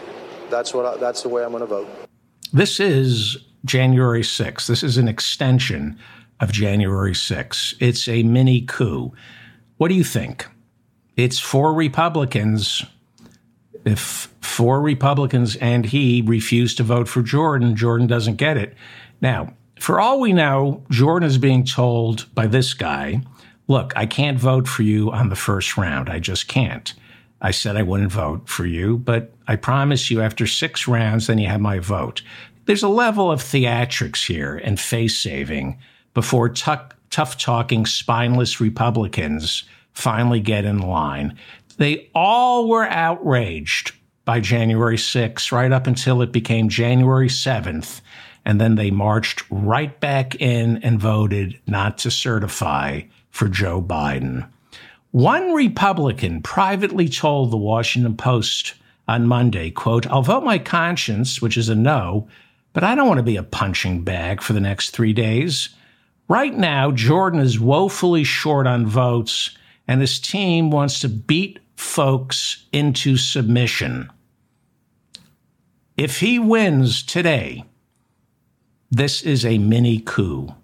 that's 0.52 0.72
what 0.72 0.86
I, 0.86 0.98
that's 0.98 1.24
the 1.24 1.30
way 1.30 1.44
I'm 1.44 1.50
going 1.50 1.62
to 1.62 1.66
vote. 1.66 1.88
This 2.54 2.80
is 2.80 3.38
January 3.66 4.22
6th. 4.22 4.68
This 4.68 4.84
is 4.84 4.98
an 4.98 5.08
extension 5.08 5.98
of 6.40 6.52
January 6.52 7.14
6th. 7.14 7.74
It's 7.80 8.08
a 8.08 8.22
mini 8.22 8.62
coup. 8.62 9.12
What 9.78 9.88
do 9.88 9.96
you 9.96 10.04
think? 10.04 10.46
It's 11.18 11.40
four 11.40 11.74
Republicans. 11.74 12.86
If 13.84 14.32
four 14.42 14.80
Republicans 14.80 15.56
and 15.56 15.88
he 15.88 16.22
refuse 16.22 16.76
to 16.76 16.84
vote 16.84 17.08
for 17.08 17.24
Jordan, 17.24 17.76
Jordan 17.76 18.06
doesn't 18.06 18.36
get 18.36 18.58
it. 18.58 18.76
Now, 19.22 19.56
for 19.80 20.00
all 20.00 20.20
we 20.20 20.34
know, 20.34 20.84
Jordan 20.92 21.28
is 21.28 21.40
being 21.40 21.64
told 21.64 22.28
by 22.36 22.46
this 22.46 22.76
guy, 22.76 23.22
look, 23.68 23.94
I 23.96 24.06
can't 24.06 24.40
vote 24.40 24.68
for 24.68 24.84
you 24.84 25.12
on 25.12 25.30
the 25.30 25.36
first 25.36 25.78
round. 25.78 26.10
I 26.10 26.20
just 26.20 26.48
can't. 26.48 26.94
I 27.42 27.52
said 27.52 27.76
I 27.76 27.84
wouldn't 27.84 28.12
vote 28.12 28.48
for 28.48 28.66
you, 28.66 28.98
but 28.98 29.32
I 29.48 29.56
promise 29.56 30.10
you 30.10 30.22
after 30.22 30.48
six 30.48 30.88
rounds, 30.88 31.28
then 31.28 31.38
you 31.38 31.48
have 31.48 31.62
my 31.62 31.80
vote. 31.80 32.22
There's 32.66 32.84
a 32.84 32.90
level 32.90 33.32
of 33.32 33.42
theatrics 33.42 34.26
here 34.26 34.56
and 34.56 34.80
face 34.80 35.18
saving 35.20 35.78
before 36.14 36.50
tuck, 36.50 36.96
tough 37.12 37.38
talking, 37.38 37.86
spineless 37.86 38.60
Republicans 38.60 39.64
finally 39.94 40.40
get 40.40 40.66
in 40.66 40.80
line. 40.80 41.38
They 41.78 42.10
all 42.16 42.68
were 42.68 42.86
outraged 42.86 43.94
by 44.24 44.40
January 44.40 44.98
6th, 44.98 45.52
right 45.52 45.72
up 45.72 45.88
until 45.88 46.22
it 46.22 46.32
became 46.32 46.68
January 46.68 47.30
7th. 47.30 48.02
And 48.44 48.60
then 48.60 48.76
they 48.76 48.92
marched 48.92 49.44
right 49.50 50.00
back 50.00 50.36
in 50.36 50.78
and 50.78 51.00
voted 51.00 51.60
not 51.68 51.98
to 52.00 52.12
certify 52.12 53.02
for 53.36 53.50
Joe 53.50 53.82
Biden. 53.82 54.48
One 55.12 55.52
Republican 55.52 56.42
privately 56.42 57.10
told 57.10 57.52
the 57.52 57.58
Washington 57.58 58.16
Post 58.16 58.76
on 59.10 59.28
Monday, 59.28 59.72
quote, 59.72 60.08
I'll 60.08 60.22
vote 60.22 60.46
my 60.46 60.58
conscience, 60.58 61.42
which 61.42 61.58
is 61.58 61.68
a 61.68 61.76
no, 61.76 62.30
but 62.72 62.86
I 62.86 62.96
don't 62.96 63.10
want 63.10 63.18
to 63.18 63.24
be 63.24 63.36
a 63.36 63.44
punching 63.44 64.06
bag 64.06 64.42
for 64.42 64.54
the 64.54 64.62
next 64.62 64.92
three 64.92 65.12
days. 65.12 65.68
Right 66.30 66.54
now, 66.54 66.92
Jordan 66.92 67.42
is 67.42 67.60
woefully 67.60 68.24
short 68.24 68.68
on 68.68 68.88
votes, 68.88 69.50
and 69.86 70.00
his 70.00 70.18
team 70.18 70.72
wants 70.72 71.02
to 71.02 71.10
beat 71.10 71.60
folks 71.76 72.64
into 72.72 73.18
submission. 73.18 74.10
If 75.98 76.22
he 76.22 76.40
wins 76.40 77.04
today, 77.04 77.66
this 78.90 79.24
is 79.24 79.46
a 79.46 79.58
mini 79.58 80.00
coup. 80.00 80.56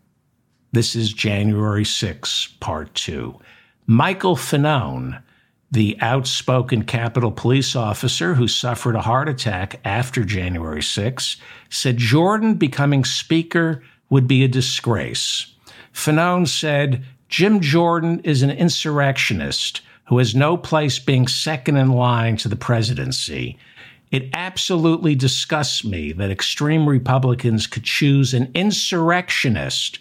This 0.73 0.95
is 0.95 1.11
January 1.11 1.83
6, 1.83 2.47
part 2.61 2.95
two. 2.95 3.37
Michael 3.87 4.37
Fanone, 4.37 5.21
the 5.69 5.97
outspoken 5.99 6.85
Capitol 6.85 7.33
police 7.33 7.75
officer 7.75 8.35
who 8.35 8.47
suffered 8.47 8.95
a 8.95 9.01
heart 9.01 9.27
attack 9.27 9.81
after 9.83 10.23
January 10.23 10.81
6, 10.81 11.35
said 11.69 11.97
Jordan 11.97 12.53
becoming 12.53 13.03
Speaker 13.03 13.83
would 14.09 14.29
be 14.29 14.45
a 14.45 14.47
disgrace. 14.47 15.53
Fanone 15.93 16.47
said 16.47 17.03
Jim 17.27 17.59
Jordan 17.59 18.21
is 18.23 18.41
an 18.41 18.51
insurrectionist 18.51 19.81
who 20.05 20.19
has 20.19 20.33
no 20.33 20.55
place 20.55 20.99
being 20.99 21.27
second 21.27 21.75
in 21.75 21.91
line 21.91 22.37
to 22.37 22.47
the 22.47 22.55
presidency. 22.55 23.57
It 24.09 24.29
absolutely 24.33 25.15
disgusts 25.15 25.83
me 25.83 26.13
that 26.13 26.31
extreme 26.31 26.87
Republicans 26.87 27.67
could 27.67 27.83
choose 27.83 28.33
an 28.33 28.49
insurrectionist 28.53 29.99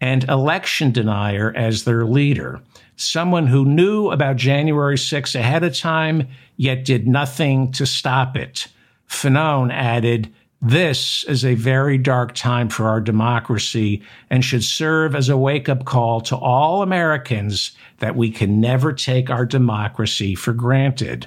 and 0.00 0.24
election 0.24 0.92
denier 0.92 1.52
as 1.56 1.84
their 1.84 2.04
leader, 2.04 2.60
someone 2.96 3.46
who 3.46 3.64
knew 3.64 4.10
about 4.10 4.36
January 4.36 4.98
6 4.98 5.34
ahead 5.34 5.64
of 5.64 5.76
time, 5.76 6.28
yet 6.56 6.84
did 6.84 7.08
nothing 7.08 7.72
to 7.72 7.86
stop 7.86 8.36
it. 8.36 8.68
Fanone 9.08 9.72
added, 9.72 10.32
This 10.62 11.24
is 11.24 11.44
a 11.44 11.54
very 11.54 11.98
dark 11.98 12.34
time 12.34 12.68
for 12.68 12.88
our 12.88 13.00
democracy 13.00 14.02
and 14.30 14.44
should 14.44 14.64
serve 14.64 15.14
as 15.14 15.28
a 15.28 15.36
wake 15.36 15.68
up 15.68 15.84
call 15.84 16.20
to 16.22 16.36
all 16.36 16.82
Americans 16.82 17.72
that 17.98 18.16
we 18.16 18.30
can 18.30 18.60
never 18.60 18.92
take 18.92 19.30
our 19.30 19.46
democracy 19.46 20.34
for 20.34 20.52
granted. 20.52 21.26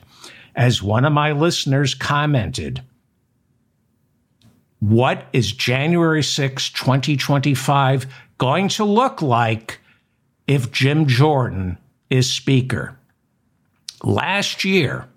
As 0.55 0.83
one 0.83 1.05
of 1.05 1.13
my 1.13 1.31
listeners 1.31 1.93
commented, 1.93 2.81
what 4.79 5.27
is 5.31 5.51
January 5.51 6.23
6, 6.23 6.69
2025 6.71 8.07
going 8.41 8.67
to 8.67 8.83
look 8.83 9.21
like 9.21 9.79
if 10.47 10.71
Jim 10.71 11.05
Jordan 11.05 11.77
is 12.09 12.27
Speaker? 12.27 12.97
Last 14.03 14.65
year, 14.65 15.07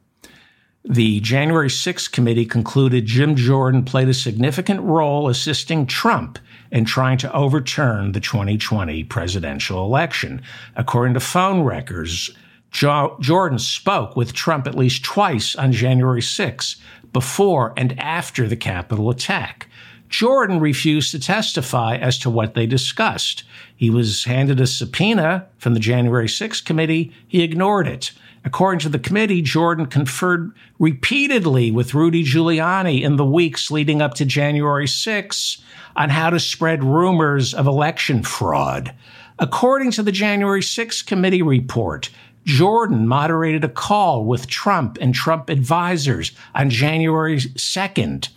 the 0.85 1.21
January 1.21 1.71
6th 1.71 2.13
committee 2.13 2.45
concluded 2.45 3.07
Jim 3.07 3.35
Jordan 3.35 3.83
played 3.83 4.11
a 4.11 4.15
significant 4.15 4.83
role 4.83 5.31
assisting 5.31 5.87
Trump 5.87 6.39
in 6.71 6.85
trying 6.85 7.17
to 7.17 7.33
overturn 7.33 8.13
the 8.13 8.21
2020 8.21 9.05
presidential 9.05 9.83
election. 9.83 10.43
According 10.77 11.15
to 11.15 11.21
phone 11.21 11.63
records, 11.63 12.31
jo- 12.73 13.17
Jordan 13.21 13.59
spoke 13.59 14.17
with 14.17 14.35
Trump 14.35 14.67
at 14.67 14.75
least 14.75 15.03
twice 15.03 15.57
on 15.57 15.73
January 15.73 16.21
6 16.21 16.77
before 17.15 17.73
and 17.79 17.99
after 17.99 18.47
the 18.47 18.57
Capitol 18.57 19.09
attack. 19.09 19.67
Jordan 20.15 20.61
refused 20.61 21.11
to 21.11 21.19
testify 21.19 21.97
as 21.97 22.19
to 22.19 22.31
what 22.31 22.55
they 22.55 22.67
discussed. 22.67 23.43
He 23.75 23.91
was 23.91 24.23
handed 24.23 24.61
a 24.61 24.67
subpoena 24.69 25.49
from 25.59 25.75
the 25.75 25.81
January 25.81 26.29
6 26.29 26.61
committee. 26.61 27.13
He 27.27 27.43
ignored 27.43 27.89
it. 27.89 28.13
According 28.45 28.79
to 28.81 28.89
the 28.89 29.01
committee, 29.01 29.43
Jordan 29.43 29.87
conferred 29.87 30.53
repeatedly 30.79 31.73
with 31.73 31.95
Rudy 31.95 32.23
Giuliani 32.23 33.03
in 33.03 33.17
the 33.17 33.25
weeks 33.25 33.73
leading 33.73 34.01
up 34.01 34.15
to 34.15 34.25
January 34.25 34.87
6 34.87 35.59
on 35.97 36.11
how 36.11 36.31
to 36.31 36.39
spread 36.39 36.85
rumors 36.85 37.53
of 37.53 37.67
election 37.67 38.23
fraud. 38.23 38.95
According 39.41 39.91
to 39.93 40.05
the 40.05 40.13
January 40.13 40.63
6 40.63 41.03
committee 41.03 41.43
report, 41.43 42.11
Jordan 42.45 43.09
moderated 43.09 43.65
a 43.65 43.69
call 43.69 44.25
with 44.25 44.47
Trump 44.47 44.97
and 45.01 45.13
Trump 45.13 45.51
advisors 45.51 46.31
on 46.55 46.71
January 46.71 47.39
2nd. 47.39 48.29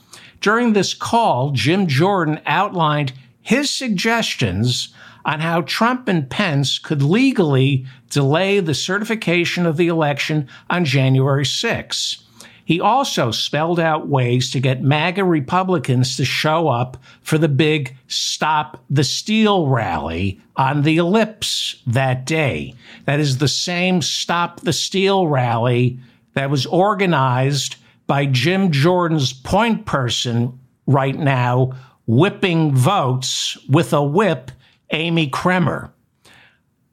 During 0.42 0.74
this 0.74 0.94
call, 0.94 1.52
Jim 1.52 1.88
Jordan 1.88 2.40
outlined 2.46 3.14
his 3.42 3.70
suggestions 3.70 4.94
on 5.26 5.40
how 5.42 5.62
Trump 5.62 6.08
and 6.08 6.30
Pence 6.30 6.80
could 6.80 7.02
legally 7.02 7.86
delay 8.10 8.60
the 8.60 8.74
certification 8.74 9.66
of 9.66 9.78
the 9.78 9.88
election 9.88 10.48
on 10.70 10.86
January 10.86 11.46
6. 11.46 12.24
He 12.64 12.82
also 12.82 13.32
spelled 13.32 13.80
out 13.80 14.10
ways 14.10 14.52
to 14.52 14.60
get 14.60 14.82
MAGA 14.82 15.24
Republicans 15.24 16.18
to 16.18 16.26
show 16.26 16.68
up 16.68 16.98
for 17.22 17.38
the 17.38 17.48
big 17.48 17.96
Stop 18.08 18.84
the 18.90 19.06
Steal 19.06 19.68
rally 19.68 20.42
on 20.58 20.82
the 20.82 20.98
ellipse 20.98 21.82
that 21.88 22.26
day. 22.26 22.74
That 23.06 23.22
is 23.22 23.38
the 23.38 23.48
same 23.48 24.02
Stop 24.02 24.62
the 24.62 24.74
Steal 24.74 25.30
rally 25.30 25.98
that 26.34 26.50
was 26.50 26.66
organized 26.66 27.78
by 28.08 28.26
Jim 28.26 28.72
Jordan's 28.72 29.34
point 29.34 29.86
person 29.86 30.58
right 30.86 31.18
now, 31.18 31.74
whipping 32.08 32.74
votes 32.74 33.58
with 33.70 33.94
a 33.94 34.04
whip, 34.04 34.52
Amy 34.92 35.28
Kremer. 35.28 35.92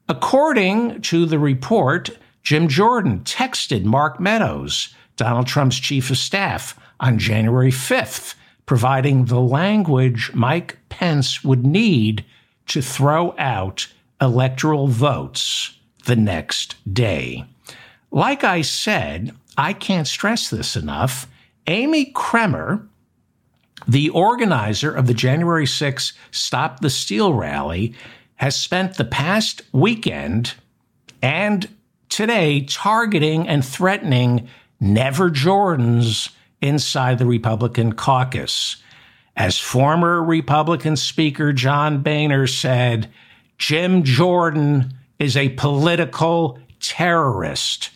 According 0.09 1.00
to 1.03 1.24
the 1.24 1.38
report, 1.38 2.11
Jim 2.42 2.68
Jordan 2.68 3.20
texted 3.20 3.85
Mark 3.85 4.20
Meadows, 4.20 4.94
Donald 5.16 5.46
Trump's 5.46 5.79
chief 5.79 6.11
of 6.11 6.18
staff, 6.18 6.79
on 7.00 7.18
January 7.18 7.70
5th, 7.70 8.35
providing 8.66 9.27
the 9.27 9.40
language 9.40 10.33
Mike 10.35 10.79
Pence 10.88 11.42
would 11.44 11.64
need 11.64 12.24
to 12.66 12.83
throw 12.83 13.35
out 13.38 13.88
electoral 14.20 14.88
votes 14.88 15.79
the 16.07 16.16
next 16.16 16.77
day. 16.92 17.44
Like 18.11 18.44
I 18.44 18.62
said, 18.62 19.35
I 19.56 19.72
can't 19.72 20.06
stress 20.06 20.50
this 20.50 20.76
enough. 20.76 21.26
Amy 21.66 22.06
Kremer, 22.06 22.86
the 23.86 24.10
organizer 24.10 24.92
of 24.92 25.06
the 25.06 25.14
January 25.14 25.66
6 25.66 26.12
Stop 26.30 26.80
the 26.80 26.90
Steal 26.90 27.32
rally, 27.32 27.94
has 28.36 28.56
spent 28.56 28.96
the 28.96 29.04
past 29.04 29.62
weekend 29.72 30.54
and 31.22 31.68
today 32.08 32.60
targeting 32.62 33.48
and 33.48 33.64
threatening 33.64 34.48
never 34.80 35.30
Jordans 35.30 36.30
inside 36.60 37.18
the 37.18 37.26
Republican 37.26 37.92
caucus. 37.94 38.76
As 39.36 39.58
former 39.58 40.22
Republican 40.22 40.96
Speaker 40.96 41.52
John 41.52 42.02
Boehner 42.02 42.46
said, 42.46 43.10
Jim 43.58 44.02
Jordan 44.04 44.94
is 45.18 45.36
a 45.36 45.48
political 45.50 46.58
terrorist. 46.80 47.90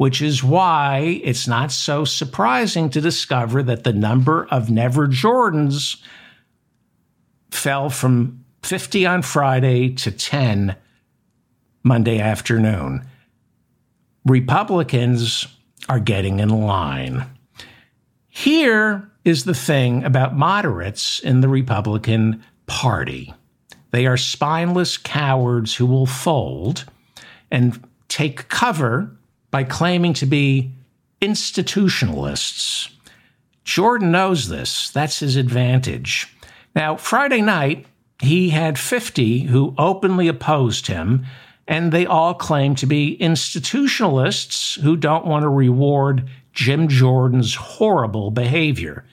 Which 0.00 0.22
is 0.22 0.42
why 0.42 1.20
it's 1.22 1.46
not 1.46 1.70
so 1.70 2.06
surprising 2.06 2.88
to 2.88 3.02
discover 3.02 3.62
that 3.62 3.84
the 3.84 3.92
number 3.92 4.46
of 4.50 4.70
Never 4.70 5.06
Jordans 5.06 6.02
fell 7.50 7.90
from 7.90 8.42
50 8.62 9.04
on 9.04 9.20
Friday 9.20 9.90
to 9.96 10.10
10 10.10 10.74
Monday 11.82 12.18
afternoon. 12.18 13.06
Republicans 14.24 15.46
are 15.90 16.00
getting 16.00 16.40
in 16.40 16.48
line. 16.48 17.26
Here 18.30 19.06
is 19.26 19.44
the 19.44 19.52
thing 19.52 20.02
about 20.04 20.34
moderates 20.34 21.18
in 21.18 21.42
the 21.42 21.48
Republican 21.48 22.42
Party 22.64 23.34
they 23.90 24.06
are 24.06 24.16
spineless 24.16 24.96
cowards 24.96 25.74
who 25.74 25.84
will 25.84 26.06
fold 26.06 26.86
and 27.50 27.86
take 28.08 28.48
cover 28.48 29.14
by 29.50 29.64
claiming 29.64 30.12
to 30.14 30.26
be 30.26 30.72
institutionalists. 31.20 32.90
Jordan 33.64 34.10
knows 34.10 34.48
this. 34.48 34.90
That's 34.90 35.20
his 35.20 35.36
advantage. 35.36 36.34
Now, 36.74 36.96
Friday 36.96 37.42
night, 37.42 37.86
he 38.20 38.50
had 38.50 38.78
50 38.78 39.42
who 39.42 39.74
openly 39.78 40.28
opposed 40.28 40.86
him, 40.86 41.26
and 41.66 41.92
they 41.92 42.06
all 42.06 42.34
claim 42.34 42.74
to 42.76 42.86
be 42.86 43.16
institutionalists 43.20 44.78
who 44.80 44.96
don't 44.96 45.26
want 45.26 45.42
to 45.42 45.48
reward 45.48 46.28
Jim 46.52 46.88
Jordan's 46.88 47.54
horrible 47.54 48.30
behavior. 48.30 49.04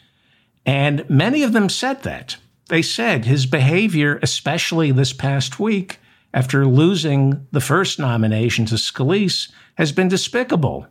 And 0.65 1.09
many 1.09 1.43
of 1.43 1.53
them 1.53 1.69
said 1.69 2.03
that. 2.03 2.37
They 2.67 2.81
said 2.81 3.25
his 3.25 3.45
behavior, 3.45 4.19
especially 4.21 4.91
this 4.91 5.13
past 5.13 5.59
week, 5.59 5.99
after 6.37 6.67
losing 6.67 7.47
the 7.51 7.59
first 7.59 7.97
nomination 7.97 8.63
to 8.63 8.75
Scalise, 8.75 9.51
has 9.73 9.91
been 9.91 10.07
despicable. 10.07 10.85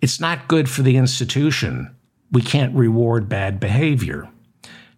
It's 0.00 0.20
not 0.20 0.46
good 0.46 0.70
for 0.70 0.82
the 0.82 0.96
institution. 0.96 1.92
We 2.30 2.42
can't 2.42 2.72
reward 2.72 3.28
bad 3.28 3.58
behavior. 3.58 4.28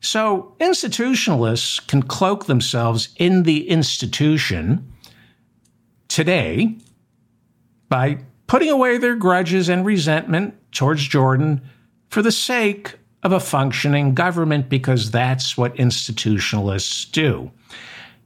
So, 0.01 0.55
institutionalists 0.61 1.87
can 1.87 2.03
cloak 2.03 2.45
themselves 2.45 3.09
in 3.17 3.45
the 3.45 3.71
institution 3.71 4.93
today 6.09 6.77
by 7.89 8.19
putting 8.49 8.69
away 8.69 8.99
their 8.99 9.17
grudges 9.17 9.71
and 9.71 9.87
resentment 9.87 10.57
towards 10.73 11.09
Jordan 11.09 11.63
for 12.11 12.21
the 12.21 12.33
sake 12.33 12.99
of 13.23 13.33
a 13.33 13.41
functioning 13.41 14.15
government 14.15 14.69
because 14.69 15.11
that's 15.11 15.57
what 15.57 15.75
institutionalists 15.77 17.11
do. 17.11 17.51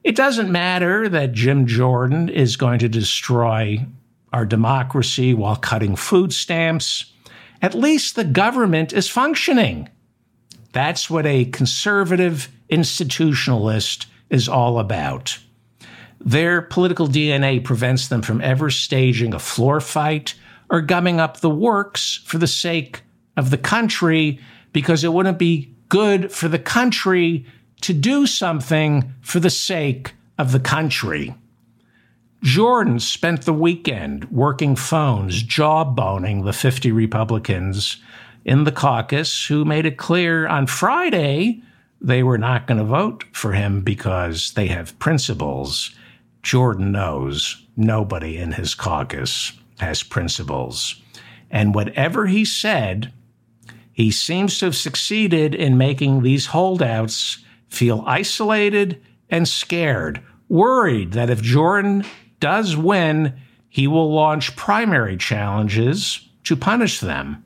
It 0.05 0.17
doesn't 0.17 0.51
matter 0.51 1.09
that 1.09 1.33
Jim 1.33 1.67
Jordan 1.67 2.29
is 2.29 2.57
going 2.57 2.81
to 2.81 2.88
destroy 2.88 3.87
our 4.33 4.45
democracy 4.45 5.33
while 5.33 5.57
cutting 5.57 5.95
food 5.95 6.33
stamps. 6.33 7.12
At 7.61 7.75
least 7.75 8.17
the 8.17 8.25
government 8.25 8.93
is 8.93 9.09
functioning. 9.09 9.88
That's 10.73 11.09
what 11.09 11.27
a 11.27 11.45
conservative 11.47 12.49
institutionalist 12.71 14.07
is 14.31 14.49
all 14.49 14.79
about. 14.79 15.38
Their 16.19 16.62
political 16.62 17.07
DNA 17.07 17.62
prevents 17.62 18.09
them 18.09 18.23
from 18.23 18.41
ever 18.41 18.71
staging 18.71 19.35
a 19.35 19.38
floor 19.38 19.81
fight 19.81 20.35
or 20.71 20.81
gumming 20.81 21.21
up 21.21 21.41
the 21.41 21.51
works 21.51 22.21
for 22.25 22.38
the 22.38 22.47
sake 22.47 23.03
of 23.37 23.51
the 23.51 23.59
country 23.59 24.41
because 24.73 25.05
it 25.05 25.12
wouldn't 25.12 25.38
be 25.38 25.75
good 25.88 26.33
for 26.33 26.49
the 26.49 26.59
country 26.59 27.45
to 27.83 27.92
do 27.92 28.27
something 28.27 29.12
for 29.21 29.40
the 29.40 29.51
sake 29.51 30.14
of 30.38 30.53
the 30.53 30.61
country. 30.61 31.35
Jordan 32.42 32.99
spent 32.99 33.42
the 33.42 33.53
weekend 33.53 34.31
working 34.33 34.75
phones, 34.75 35.42
jawboning 35.42 36.45
the 36.45 36.53
50 36.53 36.90
Republicans 36.90 37.99
in 38.45 38.64
the 38.64 38.73
caucus 38.73 39.47
who 39.47 39.64
made 39.64 39.87
it 39.87 39.97
clear 39.97 40.49
on 40.49 40.66
Friday 40.66 41.62
they 42.01 42.25
were 42.25 42.38
not 42.38 42.66
going 42.66 42.79
to 42.79 42.85
vote 42.85 43.25
for 43.33 43.53
him 43.53 43.81
because 43.81 44.53
they 44.53 44.66
have 44.66 44.99
principles. 44.99 45.95
Jordan 46.42 46.90
knows 46.90 47.64
nobody 47.77 48.37
in 48.38 48.53
his 48.53 48.75
caucus 48.75 49.53
has 49.79 50.03
principles. 50.03 51.01
And 51.49 51.75
whatever 51.75 52.27
he 52.27 52.45
said, 52.45 53.12
he 53.92 54.11
seems 54.11 54.59
to 54.59 54.64
have 54.66 54.77
succeeded 54.77 55.55
in 55.55 55.79
making 55.79 56.23
these 56.23 56.47
holdouts 56.47 57.38
feel 57.73 58.05
isolated 58.07 59.03
and 59.31 59.49
scared, 59.49 60.21
worried 60.49 61.13
that 61.13 61.31
if 61.31 61.41
Jordan 61.41 62.05
does 62.39 62.77
win, 62.77 63.35
he 63.71 63.87
will 63.87 64.13
launch 64.13 64.55
primary 64.57 65.17
challenges 65.17 66.29
to 66.45 66.55
punish 66.55 67.01
them. 67.01 67.43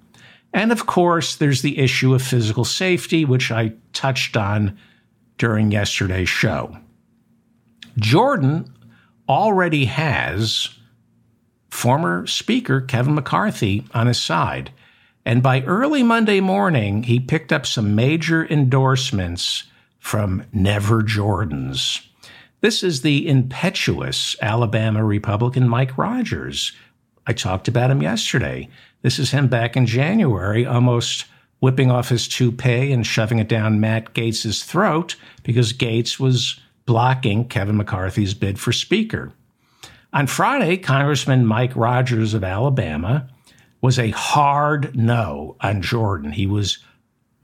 And 0.53 0.73
of 0.73 0.87
course, 0.87 1.37
there's 1.37 1.62
the 1.62 1.79
issue 1.79 2.12
of 2.12 2.23
physical 2.23 2.65
safety, 2.65 3.25
which 3.25 3.53
I 3.53 3.75
touched 3.93 4.37
on 4.37 4.77
during 5.39 5.71
yesterday's 5.71 6.29
show. 6.29 6.77
Jordan 7.97 8.75
already 9.29 9.85
has 9.85 10.71
former 11.71 12.27
Speaker 12.27 12.81
Kevin 12.81 13.15
McCarthy 13.15 13.85
on 13.95 14.09
his 14.09 14.21
side. 14.21 14.73
And 15.25 15.43
by 15.43 15.62
early 15.62 16.03
Monday 16.03 16.41
morning, 16.41 17.05
he 17.05 17.21
picked 17.21 17.53
up 17.53 17.65
some 17.65 17.95
major 17.95 18.45
endorsements 18.47 19.65
from 20.07 20.45
Never 20.53 21.03
Jordans. 21.03 22.01
This 22.61 22.85
is 22.85 23.03
the 23.03 23.27
impetuous 23.27 24.37
Alabama 24.40 25.05
Republican 25.05 25.69
Mike 25.69 25.99
Rogers. 25.99 26.71
I 27.27 27.33
talked 27.33 27.66
about 27.66 27.90
him 27.90 28.01
yesterday. 28.01 28.69
This 29.03 29.19
is 29.19 29.33
him 29.33 29.49
back 29.49 29.77
in 29.77 29.85
January, 29.85 30.64
almost 30.64 31.25
whipping 31.59 31.90
off 31.90 32.09
his 32.09 32.29
toupee 32.29 32.92
and 32.92 33.05
shoving 33.05 33.40
it 33.40 33.49
down 33.49 33.81
Matt 33.81 34.14
Gaetz's 34.14 34.62
throat 34.62 35.16
because 35.42 35.73
Gaetz 35.73 36.21
was 36.21 36.61
blocking 36.85 37.49
Kevin 37.49 37.77
McCarthy's 37.77 38.33
bid 38.33 38.61
for 38.61 38.71
Speaker. 38.71 39.33
On 40.12 40.29
Friday, 40.29 40.77
Congressman 40.77 41.45
Mike 41.45 41.75
Rogers 41.75 42.33
of 42.33 42.45
Alabama 42.45 43.29
was 43.81 43.99
a 43.99 44.11
hard 44.11 44.97
no 44.97 45.57
on 45.62 45.83
Jordan. 45.83 46.31
He 46.31 46.47
was 46.47 46.79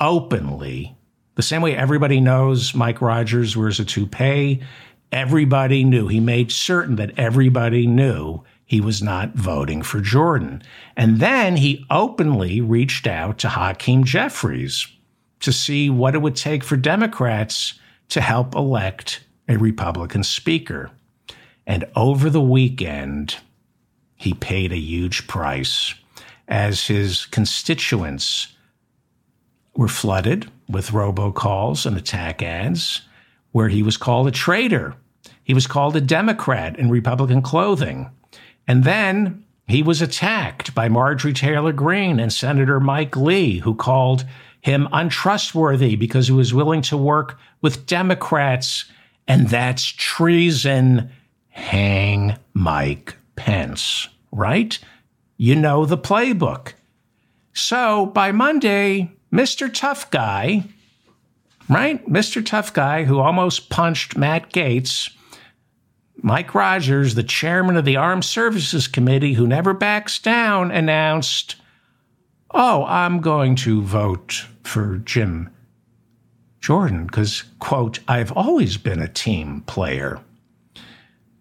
openly, 0.00 0.96
the 1.34 1.42
same 1.42 1.62
way 1.62 1.74
everybody 1.74 2.20
knows 2.20 2.74
Mike 2.74 3.00
Rogers 3.00 3.56
wears 3.56 3.80
a 3.80 3.84
toupee, 3.84 4.62
everybody 5.10 5.84
knew. 5.84 6.08
He 6.08 6.20
made 6.20 6.52
certain 6.52 6.96
that 6.96 7.18
everybody 7.18 7.86
knew 7.86 8.42
he 8.64 8.80
was 8.80 9.02
not 9.02 9.34
voting 9.34 9.82
for 9.82 10.00
Jordan. 10.00 10.62
And 10.96 11.20
then 11.20 11.56
he 11.56 11.84
openly 11.90 12.60
reached 12.60 13.06
out 13.06 13.38
to 13.38 13.50
Hakeem 13.50 14.04
Jeffries 14.04 14.86
to 15.40 15.52
see 15.52 15.90
what 15.90 16.14
it 16.14 16.22
would 16.22 16.36
take 16.36 16.64
for 16.64 16.76
Democrats 16.76 17.74
to 18.08 18.20
help 18.20 18.54
elect 18.54 19.24
a 19.48 19.56
Republican 19.56 20.22
speaker. 20.22 20.90
And 21.66 21.84
over 21.96 22.30
the 22.30 22.40
weekend, 22.40 23.36
he 24.16 24.34
paid 24.34 24.72
a 24.72 24.78
huge 24.78 25.26
price 25.26 25.94
as 26.48 26.86
his 26.86 27.26
constituents 27.26 28.51
were 29.82 29.88
flooded 29.88 30.50
with 30.68 30.92
robocalls 30.92 31.84
and 31.84 31.96
attack 31.96 32.42
ads 32.42 33.02
where 33.50 33.68
he 33.68 33.82
was 33.82 33.98
called 33.98 34.26
a 34.26 34.30
traitor 34.30 34.96
he 35.44 35.54
was 35.54 35.66
called 35.66 35.96
a 35.96 36.00
Democrat 36.00 36.78
in 36.78 36.90
Republican 36.90 37.42
clothing. 37.42 38.10
And 38.66 38.84
then 38.84 39.44
he 39.66 39.82
was 39.82 40.00
attacked 40.00 40.74
by 40.74 40.88
Marjorie 40.88 41.32
Taylor 41.32 41.72
Greene 41.72 42.20
and 42.20 42.32
Senator 42.32 42.78
Mike 42.78 43.16
Lee, 43.16 43.58
who 43.58 43.74
called 43.74 44.24
him 44.60 44.88
untrustworthy 44.92 45.96
because 45.96 46.28
he 46.28 46.32
was 46.32 46.54
willing 46.54 46.82
to 46.82 46.96
work 46.96 47.38
with 47.60 47.86
Democrats. 47.86 48.84
And 49.26 49.48
that's 49.48 49.84
treason. 49.84 51.10
Hang 51.48 52.36
Mike 52.54 53.16
Pence, 53.36 54.08
right? 54.30 54.78
You 55.36 55.56
know 55.56 55.84
the 55.84 55.98
playbook. 55.98 56.74
So 57.52 58.06
by 58.06 58.32
Monday, 58.32 59.10
Mr. 59.32 59.72
Tough 59.72 60.10
Guy, 60.10 60.64
right? 61.68 62.06
Mr. 62.06 62.44
Tough 62.44 62.72
Guy 62.72 63.04
who 63.04 63.18
almost 63.18 63.70
punched 63.70 64.16
Matt 64.16 64.52
Gaetz, 64.52 65.10
Mike 66.16 66.54
Rogers, 66.54 67.14
the 67.14 67.22
chairman 67.22 67.76
of 67.76 67.84
the 67.84 67.96
Armed 67.96 68.24
Services 68.24 68.86
Committee, 68.86 69.32
who 69.32 69.46
never 69.46 69.72
backs 69.72 70.18
down, 70.18 70.70
announced, 70.70 71.56
Oh, 72.50 72.84
I'm 72.84 73.20
going 73.20 73.56
to 73.56 73.80
vote 73.80 74.44
for 74.62 74.98
Jim 74.98 75.48
Jordan 76.60 77.06
because, 77.06 77.44
quote, 77.58 78.00
I've 78.06 78.30
always 78.32 78.76
been 78.76 79.00
a 79.00 79.08
team 79.08 79.62
player. 79.62 80.20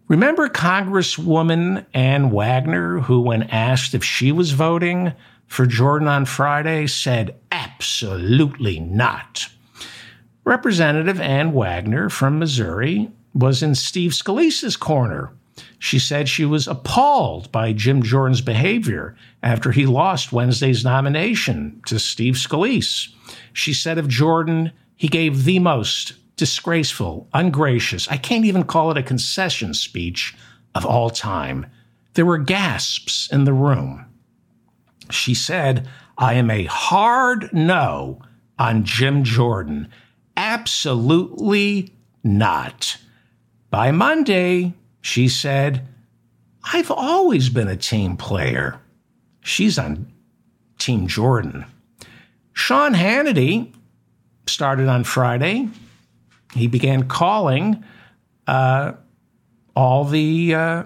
Remember 0.08 0.48
Congresswoman 0.48 1.86
Ann 1.94 2.30
Wagner, 2.30 3.00
who, 3.00 3.20
when 3.20 3.44
asked 3.44 3.94
if 3.94 4.02
she 4.02 4.32
was 4.32 4.50
voting 4.50 5.12
for 5.46 5.66
Jordan 5.66 6.08
on 6.08 6.24
Friday, 6.24 6.86
said, 6.86 7.36
Absolutely 7.82 8.78
not. 8.78 9.48
Representative 10.44 11.20
Ann 11.20 11.52
Wagner 11.52 12.08
from 12.08 12.38
Missouri 12.38 13.10
was 13.34 13.60
in 13.60 13.74
Steve 13.74 14.12
Scalise's 14.12 14.76
corner. 14.76 15.32
She 15.80 15.98
said 15.98 16.28
she 16.28 16.44
was 16.44 16.68
appalled 16.68 17.50
by 17.50 17.72
Jim 17.72 18.00
Jordan's 18.00 18.40
behavior 18.40 19.16
after 19.42 19.72
he 19.72 19.84
lost 19.84 20.32
Wednesday's 20.32 20.84
nomination 20.84 21.82
to 21.86 21.98
Steve 21.98 22.34
Scalise. 22.34 23.12
She 23.52 23.74
said 23.74 23.98
of 23.98 24.06
Jordan, 24.06 24.70
he 24.94 25.08
gave 25.08 25.42
the 25.42 25.58
most 25.58 26.12
disgraceful, 26.36 27.28
ungracious, 27.34 28.06
I 28.06 28.16
can't 28.16 28.44
even 28.44 28.62
call 28.62 28.92
it 28.92 28.96
a 28.96 29.02
concession 29.02 29.74
speech 29.74 30.36
of 30.76 30.86
all 30.86 31.10
time. 31.10 31.66
There 32.14 32.26
were 32.26 32.38
gasps 32.38 33.28
in 33.32 33.42
the 33.42 33.52
room. 33.52 34.06
She 35.10 35.34
said, 35.34 35.88
I 36.18 36.34
am 36.34 36.50
a 36.50 36.64
hard 36.64 37.52
no 37.52 38.20
on 38.58 38.84
Jim 38.84 39.24
Jordan. 39.24 39.88
Absolutely 40.36 41.92
not. 42.22 42.98
By 43.70 43.90
Monday, 43.90 44.74
she 45.00 45.28
said, 45.28 45.86
I've 46.64 46.90
always 46.90 47.48
been 47.48 47.68
a 47.68 47.76
team 47.76 48.16
player. 48.16 48.78
She's 49.40 49.78
on 49.78 50.12
Team 50.78 51.06
Jordan. 51.06 51.64
Sean 52.52 52.94
Hannity 52.94 53.72
started 54.46 54.88
on 54.88 55.04
Friday. 55.04 55.68
He 56.54 56.66
began 56.66 57.08
calling 57.08 57.82
uh, 58.46 58.92
all 59.74 60.04
the 60.04 60.54
uh, 60.54 60.82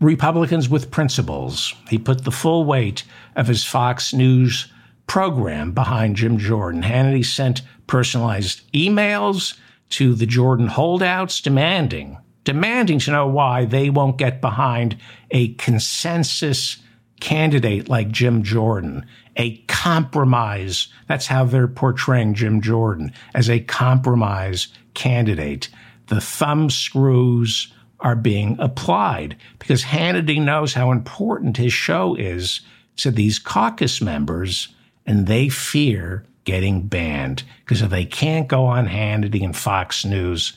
Republicans 0.00 0.68
with 0.68 0.90
principles. 0.90 1.74
He 1.88 1.98
put 1.98 2.24
the 2.24 2.30
full 2.30 2.64
weight 2.64 3.04
of 3.34 3.48
his 3.48 3.64
Fox 3.64 4.12
News 4.12 4.72
program 5.06 5.72
behind 5.72 6.16
Jim 6.16 6.38
Jordan. 6.38 6.82
Hannity 6.82 7.24
sent 7.24 7.62
personalized 7.86 8.70
emails 8.72 9.58
to 9.90 10.14
the 10.14 10.26
Jordan 10.26 10.68
holdouts 10.68 11.40
demanding 11.40 12.18
demanding 12.48 12.98
to 12.98 13.10
know 13.10 13.26
why 13.26 13.66
they 13.66 13.90
won't 13.90 14.16
get 14.16 14.40
behind 14.40 14.96
a 15.30 15.52
consensus 15.56 16.78
candidate 17.20 17.90
like 17.90 18.10
Jim 18.10 18.42
Jordan, 18.42 19.04
a 19.36 19.58
compromise. 19.66 20.88
That's 21.08 21.26
how 21.26 21.44
they're 21.44 21.68
portraying 21.68 22.32
Jim 22.32 22.62
Jordan 22.62 23.12
as 23.34 23.50
a 23.50 23.60
compromise 23.60 24.68
candidate. 24.94 25.68
The 26.06 26.22
thumb 26.22 26.70
screws 26.70 27.70
are 28.00 28.16
being 28.16 28.56
applied 28.58 29.36
because 29.58 29.82
Hannity 29.82 30.40
knows 30.40 30.74
how 30.74 30.92
important 30.92 31.56
his 31.56 31.72
show 31.72 32.14
is 32.14 32.60
to 32.96 33.10
these 33.10 33.38
caucus 33.38 34.00
members 34.00 34.68
and 35.06 35.26
they 35.26 35.48
fear 35.48 36.24
getting 36.44 36.86
banned 36.86 37.42
because 37.64 37.82
if 37.82 37.90
they 37.90 38.04
can't 38.04 38.48
go 38.48 38.64
on 38.64 38.86
Hannity 38.86 39.44
and 39.44 39.56
Fox 39.56 40.04
News, 40.04 40.54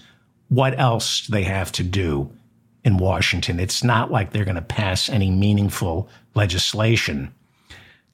what 0.49 0.77
else 0.79 1.27
do 1.27 1.33
they 1.33 1.43
have 1.43 1.71
to 1.73 1.83
do 1.83 2.31
in 2.83 2.97
Washington. 2.97 3.59
It's 3.59 3.83
not 3.83 4.11
like 4.11 4.31
they're 4.31 4.45
going 4.45 4.55
to 4.55 4.61
pass 4.61 5.09
any 5.09 5.29
meaningful 5.29 6.09
legislation. 6.33 7.33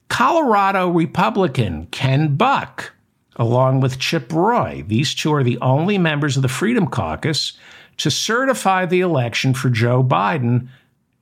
Colorado 0.08 0.88
Republican 0.88 1.86
Ken 1.86 2.36
Buck, 2.36 2.92
along 3.36 3.80
with 3.80 3.98
Chip 3.98 4.32
Roy, 4.32 4.84
these 4.86 5.14
two 5.14 5.32
are 5.32 5.44
the 5.44 5.58
only 5.60 5.98
members 5.98 6.36
of 6.36 6.42
the 6.42 6.48
Freedom 6.48 6.86
Caucus 6.86 7.52
to 7.98 8.10
certify 8.10 8.86
the 8.86 9.00
election 9.00 9.54
for 9.54 9.68
Joe 9.68 10.02
Biden 10.02 10.68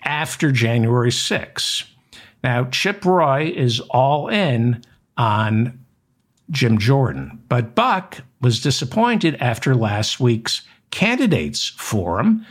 after 0.02 0.52
January 0.52 1.12
6. 1.12 1.84
Now, 2.44 2.64
Chip 2.64 3.04
Roy 3.04 3.52
is 3.54 3.80
all 3.80 4.28
in 4.28 4.82
on 5.16 5.80
Jim 6.50 6.78
Jordan, 6.78 7.42
but 7.48 7.74
Buck 7.74 8.22
was 8.40 8.60
disappointed 8.60 9.34
after 9.40 9.74
last 9.74 10.20
week's 10.20 10.62
candidates 10.90 11.70
forum 11.70 12.46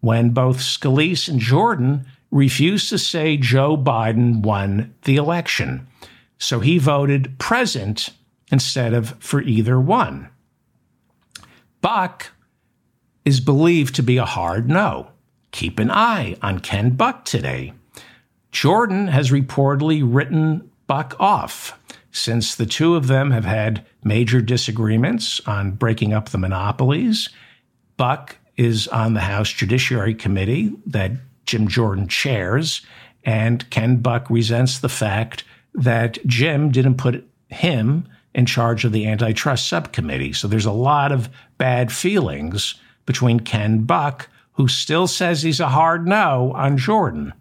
when 0.00 0.30
both 0.30 0.58
Scalise 0.58 1.28
and 1.28 1.40
Jordan 1.40 2.06
refused 2.30 2.88
to 2.90 2.98
say 2.98 3.36
Joe 3.36 3.76
Biden 3.76 4.42
won 4.42 4.94
the 5.02 5.16
election. 5.16 5.86
So 6.38 6.60
he 6.60 6.78
voted 6.78 7.38
present 7.38 8.10
instead 8.52 8.94
of 8.94 9.14
for 9.20 9.40
either 9.42 9.80
one. 9.80 10.28
Buck 11.80 12.32
is 13.30 13.40
believed 13.40 13.94
to 13.94 14.02
be 14.02 14.16
a 14.16 14.24
hard 14.24 14.68
no. 14.68 15.08
Keep 15.52 15.78
an 15.78 15.90
eye 15.90 16.36
on 16.42 16.58
Ken 16.58 16.90
Buck 16.90 17.24
today. 17.24 17.72
Jordan 18.50 19.06
has 19.06 19.30
reportedly 19.30 20.02
written 20.04 20.68
Buck 20.88 21.14
off 21.20 21.78
since 22.10 22.56
the 22.56 22.66
two 22.66 22.96
of 22.96 23.06
them 23.06 23.30
have 23.30 23.44
had 23.44 23.86
major 24.02 24.40
disagreements 24.40 25.40
on 25.46 25.70
breaking 25.70 26.12
up 26.12 26.30
the 26.30 26.38
monopolies 26.38 27.28
Buck 27.96 28.38
is 28.56 28.88
on 28.88 29.12
the 29.12 29.20
House 29.20 29.52
Judiciary 29.52 30.14
Committee 30.14 30.72
that 30.86 31.12
Jim 31.44 31.68
Jordan 31.68 32.08
chairs, 32.08 32.80
and 33.24 33.68
Ken 33.68 33.98
Buck 33.98 34.30
resents 34.30 34.78
the 34.78 34.88
fact 34.88 35.44
that 35.74 36.18
Jim 36.26 36.70
didn't 36.70 36.96
put 36.96 37.28
him 37.48 38.08
in 38.34 38.46
charge 38.46 38.86
of 38.86 38.92
the 38.92 39.06
antitrust 39.06 39.68
subcommittee. 39.68 40.32
So 40.32 40.48
there's 40.48 40.64
a 40.64 40.72
lot 40.72 41.12
of 41.12 41.28
bad 41.58 41.92
feelings 41.92 42.74
between 43.06 43.40
Ken 43.40 43.82
Buck, 43.84 44.28
who 44.52 44.68
still 44.68 45.06
says 45.06 45.42
he's 45.42 45.60
a 45.60 45.68
hard 45.68 46.06
no 46.06 46.52
on 46.54 46.76
Jordan. 46.76 47.32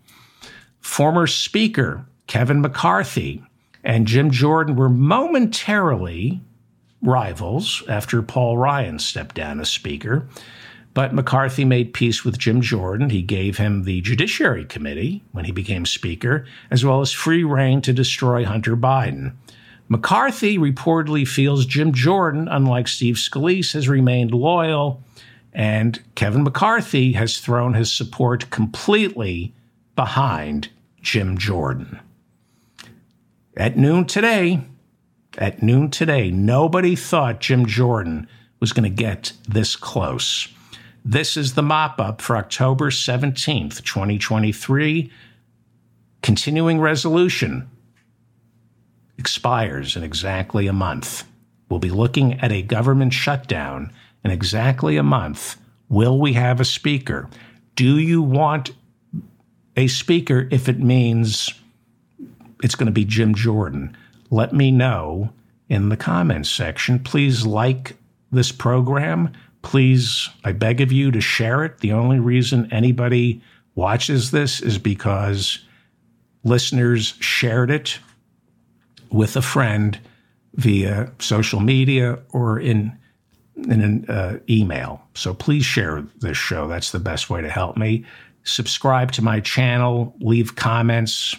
Former 0.79 1.27
Speaker 1.27 2.05
Kevin 2.27 2.61
McCarthy 2.61 3.43
and 3.83 4.05
Jim 4.05 4.29
Jordan 4.29 4.75
were 4.75 4.89
momentarily 4.89 6.41
rivals 7.01 7.83
after 7.87 8.21
Paul 8.21 8.57
Ryan 8.57 8.99
stepped 8.99 9.35
down 9.35 9.59
as 9.59 9.69
Speaker. 9.69 10.27
But 10.93 11.13
McCarthy 11.13 11.65
made 11.65 11.93
peace 11.93 12.25
with 12.25 12.37
Jim 12.37 12.61
Jordan. 12.61 13.09
He 13.09 13.21
gave 13.21 13.57
him 13.57 13.83
the 13.83 14.01
Judiciary 14.01 14.65
Committee 14.65 15.23
when 15.31 15.45
he 15.45 15.51
became 15.51 15.85
Speaker, 15.85 16.45
as 16.71 16.83
well 16.83 17.01
as 17.01 17.11
free 17.11 17.43
reign 17.43 17.81
to 17.81 17.93
destroy 17.93 18.43
Hunter 18.43 18.75
Biden. 18.75 19.33
McCarthy 19.87 20.57
reportedly 20.57 21.27
feels 21.27 21.65
Jim 21.65 21.93
Jordan, 21.93 22.47
unlike 22.47 22.87
Steve 22.87 23.15
Scalise, 23.15 23.73
has 23.73 23.87
remained 23.87 24.31
loyal, 24.31 25.01
and 25.53 26.01
Kevin 26.15 26.43
McCarthy 26.43 27.13
has 27.13 27.39
thrown 27.39 27.73
his 27.73 27.91
support 27.91 28.49
completely 28.49 29.53
behind 29.95 30.69
Jim 31.01 31.37
Jordan. 31.37 31.99
At 33.57 33.77
noon 33.77 34.05
today, 34.05 34.61
at 35.37 35.61
noon 35.61 35.89
today, 35.89 36.31
nobody 36.31 36.95
thought 36.95 37.41
Jim 37.41 37.65
Jordan 37.65 38.27
was 38.59 38.73
going 38.73 38.83
to 38.83 38.89
get 38.89 39.33
this 39.47 39.75
close. 39.75 40.47
This 41.03 41.37
is 41.37 41.53
the 41.53 41.63
mop 41.63 41.99
up 41.99 42.21
for 42.21 42.37
October 42.37 42.89
17th, 42.89 43.83
2023. 43.83 45.11
Continuing 46.21 46.79
resolution 46.79 47.69
expires 49.17 49.95
in 49.95 50.03
exactly 50.03 50.67
a 50.67 50.73
month. 50.73 51.25
We'll 51.69 51.79
be 51.79 51.89
looking 51.89 52.39
at 52.39 52.51
a 52.51 52.61
government 52.61 53.13
shutdown 53.13 53.93
in 54.23 54.31
exactly 54.31 54.97
a 54.97 55.03
month. 55.03 55.57
Will 55.89 56.19
we 56.19 56.33
have 56.33 56.59
a 56.59 56.65
speaker? 56.65 57.29
Do 57.75 57.97
you 57.99 58.21
want 58.21 58.71
a 59.75 59.87
speaker 59.87 60.47
if 60.51 60.69
it 60.69 60.79
means 60.79 61.53
it's 62.63 62.75
going 62.75 62.87
to 62.87 62.91
be 62.91 63.05
Jim 63.05 63.33
Jordan? 63.33 63.95
let 64.29 64.53
me 64.53 64.71
know 64.71 65.31
in 65.67 65.89
the 65.89 65.97
comments 65.97 66.49
section. 66.49 66.99
Please 66.99 67.45
like 67.45 67.95
this 68.31 68.51
program. 68.51 69.31
Please, 69.61 70.29
I 70.43 70.51
beg 70.51 70.81
of 70.81 70.91
you 70.91 71.11
to 71.11 71.21
share 71.21 71.63
it. 71.63 71.79
The 71.79 71.91
only 71.91 72.19
reason 72.19 72.71
anybody 72.71 73.41
watches 73.75 74.31
this 74.31 74.61
is 74.61 74.77
because 74.77 75.59
listeners 76.43 77.15
shared 77.19 77.71
it 77.71 77.99
with 79.11 79.35
a 79.35 79.41
friend 79.41 79.99
via 80.55 81.11
social 81.19 81.59
media 81.59 82.19
or 82.29 82.59
in 82.59 82.97
in 83.65 83.81
an 83.81 84.05
uh, 84.09 84.39
email. 84.49 85.01
So 85.13 85.33
please 85.33 85.65
share 85.65 86.03
this 86.19 86.37
show. 86.37 86.67
That's 86.67 86.91
the 86.91 86.99
best 86.99 87.29
way 87.29 87.41
to 87.41 87.49
help 87.49 87.77
me. 87.77 88.05
Subscribe 88.43 89.11
to 89.13 89.21
my 89.21 89.39
channel, 89.39 90.15
leave 90.19 90.55
comments, 90.55 91.35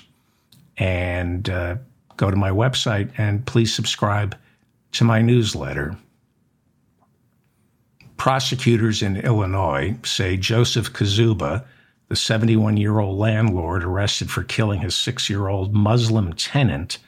and 0.76 1.49
uh, 1.49 1.76
go 2.16 2.30
to 2.30 2.36
my 2.36 2.51
website 2.51 3.11
and 3.18 3.47
please 3.47 3.74
subscribe 3.74 4.36
to 4.92 5.05
my 5.05 5.22
newsletter. 5.22 5.97
Prosecutors 8.16 9.03
in 9.03 9.16
Illinois 9.16 9.97
say 10.05 10.36
Joseph 10.36 10.92
Kazuba, 10.92 11.64
the 12.09 12.16
71 12.16 12.76
year 12.76 12.99
old 12.99 13.18
landlord 13.18 13.84
arrested 13.84 14.30
for 14.30 14.42
killing 14.42 14.80
his 14.80 14.94
six 14.94 15.30
year 15.30 15.49
old 15.49 15.72
Muslim 15.72 16.32
tenant 16.34 16.99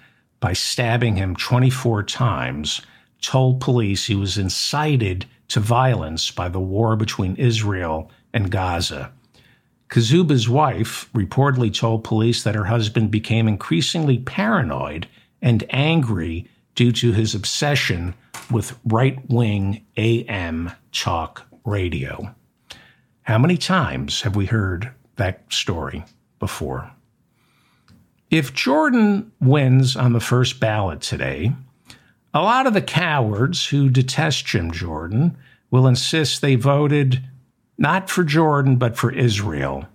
by 0.40 0.52
stabbing 0.52 1.16
him 1.16 1.36
24 1.36 2.02
times, 2.04 2.80
told 3.22 3.60
police 3.60 4.06
he 4.06 4.14
was 4.14 4.36
incited 4.36 5.24
to 5.48 5.60
violence 5.60 6.30
by 6.30 6.48
the 6.48 6.60
war 6.60 6.96
between 6.96 7.36
Israel 7.36 8.10
and 8.34 8.50
Gaza. 8.50 9.12
Kazuba's 9.88 10.48
wife 10.48 11.10
reportedly 11.14 11.72
told 11.72 12.04
police 12.04 12.42
that 12.42 12.54
her 12.54 12.64
husband 12.64 13.10
became 13.10 13.48
increasingly 13.48 14.18
paranoid 14.18 15.06
and 15.40 15.64
angry 15.70 16.48
due 16.74 16.92
to 16.92 17.12
his 17.12 17.34
obsession 17.34 18.14
with 18.50 18.78
right 18.84 19.18
wing 19.30 19.84
AM 19.96 20.70
talk 20.92 21.46
radio. 21.64 22.34
How 23.22 23.38
many 23.38 23.56
times 23.56 24.22
have 24.22 24.34
we 24.34 24.46
heard 24.46 24.90
that 25.16 25.44
story 25.52 26.04
before. 26.38 26.90
If 28.30 28.52
Jordan 28.52 29.30
wins 29.40 29.94
on 29.94 30.12
the 30.12 30.20
first 30.20 30.58
ballot 30.58 31.00
today, 31.00 31.52
a 32.34 32.40
lot 32.40 32.66
of 32.66 32.74
the 32.74 32.82
cowards 32.82 33.66
who 33.66 33.90
detest 33.90 34.46
Jim 34.46 34.70
Jordan 34.70 35.36
will 35.70 35.86
insist 35.86 36.40
they 36.40 36.54
voted 36.54 37.22
not 37.78 38.08
for 38.08 38.22
Jordan, 38.22 38.76
but 38.76 38.96
for 38.96 39.10
Israel. 39.10 39.86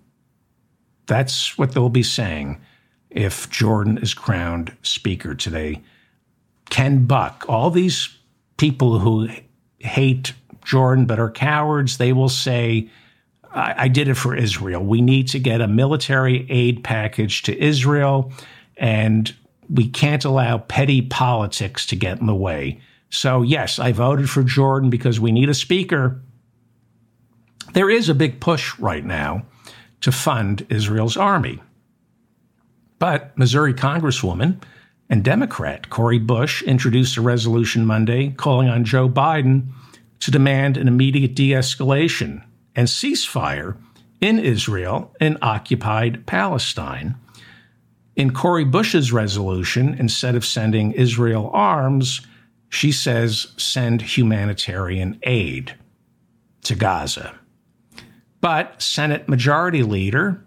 That's 1.05 1.57
what 1.57 1.71
they'll 1.71 1.89
be 1.89 2.03
saying 2.03 2.59
if 3.09 3.49
Jordan 3.49 3.97
is 3.97 4.13
crowned 4.13 4.75
Speaker 4.81 5.33
today. 5.33 5.81
Ken 6.69 7.05
Buck, 7.05 7.45
all 7.47 7.71
these 7.71 8.09
people 8.57 8.99
who 8.99 9.29
hate 9.79 10.33
Jordan 10.65 11.05
but 11.05 11.19
are 11.19 11.31
cowards, 11.31 11.97
they 11.97 12.11
will 12.11 12.29
say, 12.29 12.89
I, 13.51 13.75
I 13.77 13.87
did 13.87 14.09
it 14.09 14.15
for 14.15 14.35
Israel. 14.35 14.83
We 14.83 15.01
need 15.01 15.29
to 15.29 15.39
get 15.39 15.61
a 15.61 15.67
military 15.67 16.45
aid 16.49 16.83
package 16.83 17.43
to 17.43 17.57
Israel, 17.57 18.33
and 18.75 19.33
we 19.69 19.87
can't 19.87 20.25
allow 20.25 20.59
petty 20.59 21.01
politics 21.01 21.85
to 21.87 21.95
get 21.95 22.19
in 22.19 22.27
the 22.27 22.35
way. 22.35 22.81
So, 23.09 23.41
yes, 23.41 23.79
I 23.79 23.91
voted 23.91 24.29
for 24.29 24.43
Jordan 24.43 24.89
because 24.89 25.19
we 25.19 25.31
need 25.31 25.49
a 25.49 25.53
speaker. 25.53 26.21
There 27.73 27.89
is 27.89 28.09
a 28.09 28.15
big 28.15 28.39
push 28.39 28.77
right 28.79 29.05
now 29.05 29.45
to 30.01 30.11
fund 30.11 30.65
Israel's 30.69 31.17
army. 31.17 31.61
But 32.99 33.37
Missouri 33.37 33.73
Congresswoman 33.73 34.61
and 35.09 35.23
Democrat 35.23 35.89
Cori 35.89 36.19
Bush 36.19 36.61
introduced 36.63 37.17
a 37.17 37.21
resolution 37.21 37.85
Monday 37.85 38.31
calling 38.31 38.69
on 38.69 38.83
Joe 38.83 39.07
Biden 39.07 39.67
to 40.19 40.31
demand 40.31 40.77
an 40.77 40.87
immediate 40.87 41.35
de 41.35 41.51
escalation 41.51 42.43
and 42.75 42.87
ceasefire 42.87 43.77
in 44.19 44.39
Israel 44.39 45.13
and 45.19 45.37
occupied 45.41 46.25
Palestine. 46.25 47.15
In 48.17 48.33
Cori 48.33 48.65
Bush's 48.65 49.13
resolution, 49.13 49.93
instead 49.93 50.33
of 50.33 50.43
sending 50.43 50.91
Israel 50.93 51.51
arms, 51.53 52.25
she 52.67 52.91
says 52.91 53.53
send 53.57 54.01
humanitarian 54.01 55.19
aid 55.21 55.75
to 56.63 56.73
Gaza. 56.73 57.37
But 58.41 58.81
Senate 58.81 59.29
Majority 59.29 59.83
Leader 59.83 60.43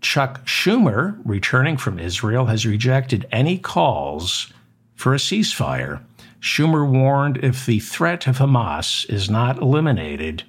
Chuck 0.00 0.44
Schumer, 0.44 1.20
returning 1.24 1.76
from 1.76 1.98
Israel, 1.98 2.46
has 2.46 2.66
rejected 2.66 3.26
any 3.32 3.58
calls 3.58 4.52
for 4.94 5.14
a 5.14 5.18
ceasefire. 5.18 6.02
Schumer 6.40 6.88
warned 6.88 7.38
if 7.38 7.66
the 7.66 7.80
threat 7.80 8.26
of 8.26 8.38
Hamas 8.38 9.08
is 9.10 9.28
not 9.28 9.58
eliminated, 9.58 10.44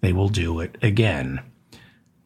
they 0.00 0.12
will 0.12 0.28
do 0.28 0.60
it 0.60 0.76
again. 0.82 1.40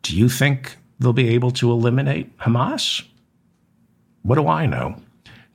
Do 0.02 0.16
you 0.16 0.28
think 0.28 0.76
they'll 0.98 1.12
be 1.12 1.30
able 1.30 1.50
to 1.52 1.70
eliminate 1.70 2.36
Hamas? 2.38 3.04
What 4.22 4.36
do 4.36 4.48
I 4.48 4.66
know? 4.66 4.96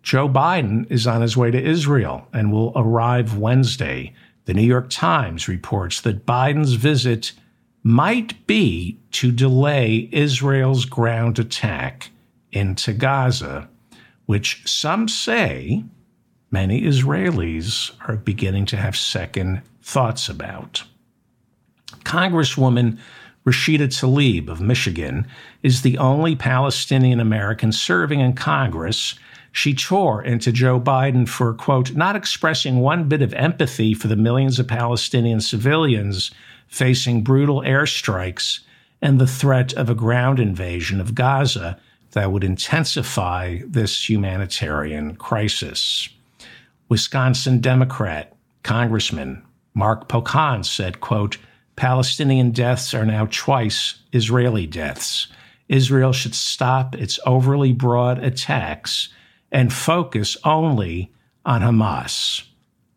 Joe 0.02 0.28
Biden 0.28 0.90
is 0.92 1.08
on 1.08 1.22
his 1.22 1.38
way 1.38 1.52
to 1.52 1.62
Israel 1.62 2.28
and 2.34 2.52
will 2.52 2.74
arrive 2.76 3.38
Wednesday. 3.38 4.14
The 4.46 4.54
New 4.54 4.64
York 4.64 4.90
Times 4.90 5.48
reports 5.48 6.02
that 6.02 6.26
Biden's 6.26 6.74
visit 6.74 7.32
might 7.84 8.46
be 8.48 9.00
to 9.12 9.32
delay 9.32 10.10
Israel's 10.12 10.86
ground 10.86 11.40
attack 11.40 12.12
into 12.52 12.94
Gaza, 12.94 13.70
which 14.26 14.62
some 14.66 15.08
say 15.08 15.84
many 16.52 16.82
Israelis 16.82 17.92
are 18.08 18.16
beginning 18.16 18.66
to 18.68 18.78
have 18.78 18.96
second 18.96 19.62
thoughts 19.82 20.30
about. 20.30 20.84
Congresswoman 22.04 23.00
Rashida 23.46 23.88
Tlaib 23.88 24.48
of 24.48 24.62
Michigan 24.62 25.28
is 25.64 25.82
the 25.82 25.98
only 25.98 26.36
Palestinian 26.36 27.20
American 27.20 27.72
serving 27.72 28.22
in 28.22 28.34
Congress. 28.34 29.16
She 29.52 29.74
tore 29.74 30.24
into 30.24 30.52
Joe 30.52 30.80
Biden 30.80 31.28
for, 31.28 31.54
quote, 31.54 31.94
not 31.94 32.16
expressing 32.16 32.80
one 32.80 33.10
bit 33.10 33.22
of 33.22 33.34
empathy 33.34 33.94
for 33.94 34.08
the 34.08 34.16
millions 34.16 34.60
of 34.60 34.68
Palestinian 34.68 35.42
civilians 35.42 36.32
facing 36.68 37.22
brutal 37.24 37.62
airstrikes 37.62 38.62
and 39.02 39.20
the 39.20 39.28
threat 39.28 39.74
of 39.74 39.90
a 39.90 39.96
ground 39.96 40.40
invasion 40.40 41.02
of 41.02 41.14
Gaza 41.14 41.78
that 42.12 42.32
would 42.32 42.44
intensify 42.44 43.60
this 43.68 44.10
humanitarian 44.10 45.16
crisis. 45.16 46.08
Wisconsin 46.88 47.60
Democrat 47.60 48.34
Congressman 48.64 49.44
Mark 49.74 50.08
Pocan 50.08 50.64
said, 50.64 51.02
quote, 51.02 51.38
Palestinian 51.76 52.52
deaths 52.52 52.94
are 52.94 53.06
now 53.06 53.28
twice 53.32 53.96
Israeli 54.12 54.68
deaths. 54.68 55.28
Israel 55.70 56.14
should 56.14 56.36
stop 56.36 56.96
its 56.96 57.20
overly 57.26 57.74
broad 57.74 58.24
attacks 58.24 59.10
and 59.52 59.74
focus 59.74 60.38
only 60.44 61.12
on 61.46 61.62
Hamas. 61.62 62.44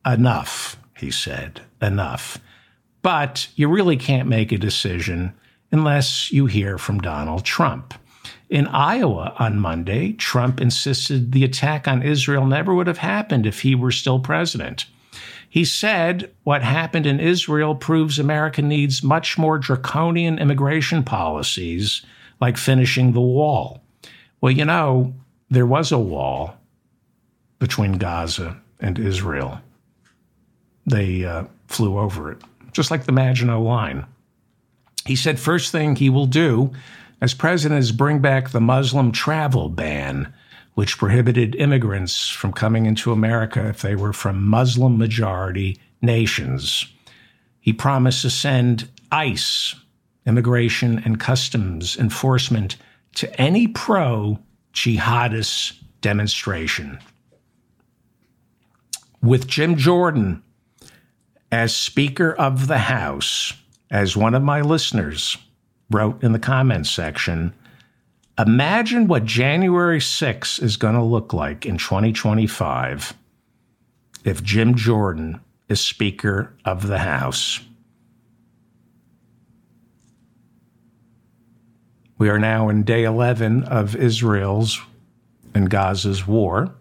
Enough, 0.05 0.77
he 0.97 1.11
said, 1.11 1.63
enough. 1.81 2.39
But 3.03 3.49
you 3.55 3.69
really 3.69 3.97
can't 3.97 4.29
make 4.29 4.53
a 4.53 4.59
decision 4.59 5.33
unless 5.71 6.33
you 6.33 6.47
hear 6.47 6.79
from 6.79 7.01
Donald 7.01 7.45
Trump. 7.45 7.95
In 8.49 8.67
Iowa 8.69 9.35
on 9.39 9.59
Monday, 9.59 10.13
Trump 10.13 10.61
insisted 10.61 11.33
the 11.33 11.45
attack 11.45 11.89
on 11.89 12.03
Israel 12.03 12.47
never 12.47 12.75
would 12.75 12.87
have 12.87 12.99
happened 12.99 13.47
if 13.47 13.61
he 13.61 13.75
were 13.75 13.91
still 13.91 14.21
president. 14.21 14.87
He 15.49 15.65
said 15.65 16.31
what 16.45 16.63
happened 16.63 17.07
in 17.07 17.21
Israel 17.21 17.75
proves 17.75 18.19
America 18.19 18.63
needs 18.63 19.03
much 19.03 19.39
more 19.39 19.59
draconian 19.59 20.39
immigration 20.39 21.03
policies, 21.03 22.03
like 22.41 22.57
finishing 22.57 23.13
the 23.13 23.21
wall. 23.21 23.81
Well, 24.41 24.53
you 24.53 24.65
know, 24.65 25.15
there 25.51 25.67
was 25.67 25.93
a 25.93 25.99
wall 25.99 26.57
between 27.59 27.93
Gaza 27.93 28.61
and 28.81 28.99
Israel. 28.99 29.61
They 30.85 31.25
uh, 31.25 31.45
flew 31.69 31.99
over 31.99 32.31
it 32.33 32.43
just 32.77 32.91
like 32.91 33.05
the 33.05 33.13
Maginot 33.13 33.59
Line. 33.61 34.05
He 35.07 35.17
said 35.17 35.41
first 35.41 35.73
thing 35.73 35.97
he 35.97 36.11
will 36.11 36.27
do 36.27 36.73
as 37.23 37.33
president 37.33 37.81
is 37.81 37.91
bring 37.91 38.19
back 38.19 38.51
the 38.51 38.61
Muslim 38.61 39.13
travel 39.13 39.71
ban, 39.71 40.33
which 40.77 40.99
prohibited 40.99 41.55
immigrants 41.55 42.29
from 42.29 42.53
coming 42.53 42.85
into 42.85 43.11
America 43.11 43.67
if 43.67 43.81
they 43.81 43.97
were 43.97 44.13
from 44.13 44.47
Muslim 44.47 44.99
majority 44.99 45.81
nations. 46.03 46.85
He 47.59 47.73
promised 47.73 48.21
to 48.23 48.31
send 48.31 48.87
ICE, 49.11 49.75
Immigration 50.27 51.01
and 51.03 51.19
Customs 51.19 51.97
Enforcement, 51.97 52.77
to 53.15 53.41
any 53.41 53.67
pro 53.67 54.39
jihadist 54.75 55.83
demonstration. 56.03 56.99
With 59.23 59.47
Jim 59.47 59.77
Jordan 59.77 60.43
as 61.51 61.75
Speaker 61.75 62.35
of 62.35 62.67
the 62.67 62.77
House, 62.77 63.55
as 63.91 64.15
one 64.15 64.35
of 64.35 64.43
my 64.43 64.61
listeners 64.61 65.39
wrote 65.91 66.23
in 66.23 66.33
the 66.33 66.39
comments 66.39 66.91
section, 66.91 67.55
imagine 68.39 69.09
what 69.09 69.25
January 69.25 70.01
6 70.01 70.59
is 70.59 70.77
going 70.77 70.95
to 70.95 71.03
look 71.03 71.33
like 71.33 71.65
in 71.65 71.79
2025 71.79 73.15
if 74.25 74.43
Jim 74.43 74.75
Jordan 74.75 75.41
is 75.69 75.81
Speaker 75.81 76.55
of 76.65 76.87
the 76.87 76.99
House. 76.99 77.61
We 82.19 82.29
are 82.31 82.39
now 82.39 82.69
in 82.69 82.83
day 82.83 83.05
11 83.05 83.65
of 83.65 83.95
Israel's 83.95 84.81
and 85.55 85.69
Gaza's 85.69 86.27
war. 86.27 86.75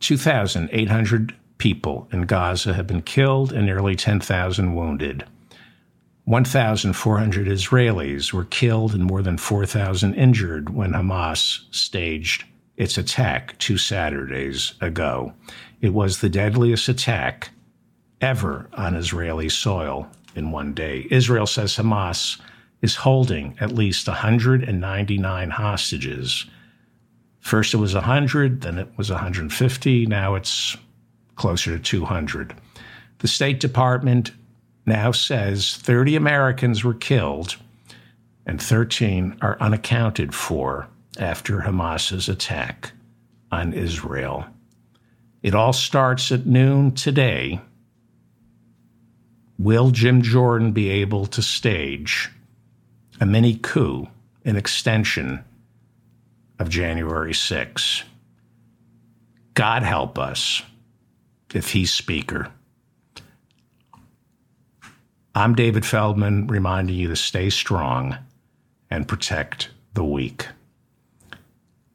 2,800 0.00 1.34
people 1.58 2.08
in 2.12 2.22
Gaza 2.22 2.74
have 2.74 2.86
been 2.86 3.02
killed 3.02 3.52
and 3.52 3.66
nearly 3.66 3.94
10,000 3.94 4.74
wounded. 4.74 5.24
1,400 6.24 7.48
Israelis 7.48 8.32
were 8.32 8.44
killed 8.44 8.94
and 8.94 9.04
more 9.04 9.22
than 9.22 9.36
4,000 9.36 10.14
injured 10.14 10.70
when 10.70 10.92
Hamas 10.92 11.62
staged 11.74 12.44
its 12.76 12.96
attack 12.96 13.58
two 13.58 13.76
Saturdays 13.76 14.74
ago. 14.80 15.32
It 15.80 15.92
was 15.92 16.20
the 16.20 16.28
deadliest 16.28 16.88
attack 16.88 17.50
ever 18.20 18.68
on 18.74 18.94
Israeli 18.94 19.48
soil 19.48 20.08
in 20.36 20.52
one 20.52 20.72
day. 20.72 21.06
Israel 21.10 21.46
says 21.46 21.76
Hamas 21.76 22.40
is 22.82 22.94
holding 22.96 23.56
at 23.60 23.72
least 23.72 24.06
199 24.06 25.50
hostages. 25.50 26.46
First 27.40 27.74
it 27.74 27.78
was 27.78 27.94
100, 27.94 28.60
then 28.60 28.78
it 28.78 28.88
was 28.96 29.10
150, 29.10 30.06
now 30.06 30.36
it's 30.36 30.76
closer 31.34 31.76
to 31.76 31.82
200. 31.82 32.54
The 33.18 33.28
State 33.28 33.60
Department 33.60 34.32
now 34.86 35.12
says 35.12 35.76
30 35.76 36.16
Americans 36.16 36.82
were 36.82 36.94
killed 36.94 37.56
and 38.46 38.60
13 38.60 39.38
are 39.40 39.56
unaccounted 39.60 40.34
for 40.34 40.88
after 41.18 41.60
Hamas's 41.60 42.28
attack 42.28 42.92
on 43.50 43.72
Israel. 43.72 44.46
It 45.42 45.54
all 45.54 45.72
starts 45.72 46.32
at 46.32 46.46
noon 46.46 46.92
today. 46.92 47.60
Will 49.58 49.90
Jim 49.90 50.22
Jordan 50.22 50.72
be 50.72 50.88
able 50.88 51.26
to 51.26 51.42
stage 51.42 52.30
a 53.20 53.26
mini 53.26 53.54
coup 53.54 54.08
an 54.44 54.56
extension 54.56 55.44
of 56.58 56.68
January 56.68 57.34
6. 57.34 58.02
God 59.54 59.82
help 59.82 60.18
us 60.18 60.62
if 61.54 61.72
he's 61.72 61.92
Speaker. 61.92 62.50
I'm 65.34 65.54
David 65.54 65.86
Feldman, 65.86 66.46
reminding 66.46 66.94
you 66.94 67.08
to 67.08 67.16
stay 67.16 67.48
strong 67.48 68.18
and 68.90 69.08
protect 69.08 69.70
the 69.94 70.04
weak. 70.04 70.46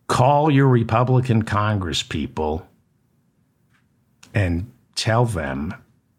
Call 0.07 0.49
your 0.49 0.67
Republican 0.67 1.43
Congress 1.43 2.01
people 2.01 2.67
and 4.33 4.71
tell 4.95 5.25
them 5.25 5.75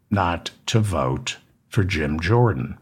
not 0.09 0.51
to 0.67 0.79
vote 0.79 1.37
for 1.67 1.83
Jim 1.83 2.19
Jordan. 2.21 2.77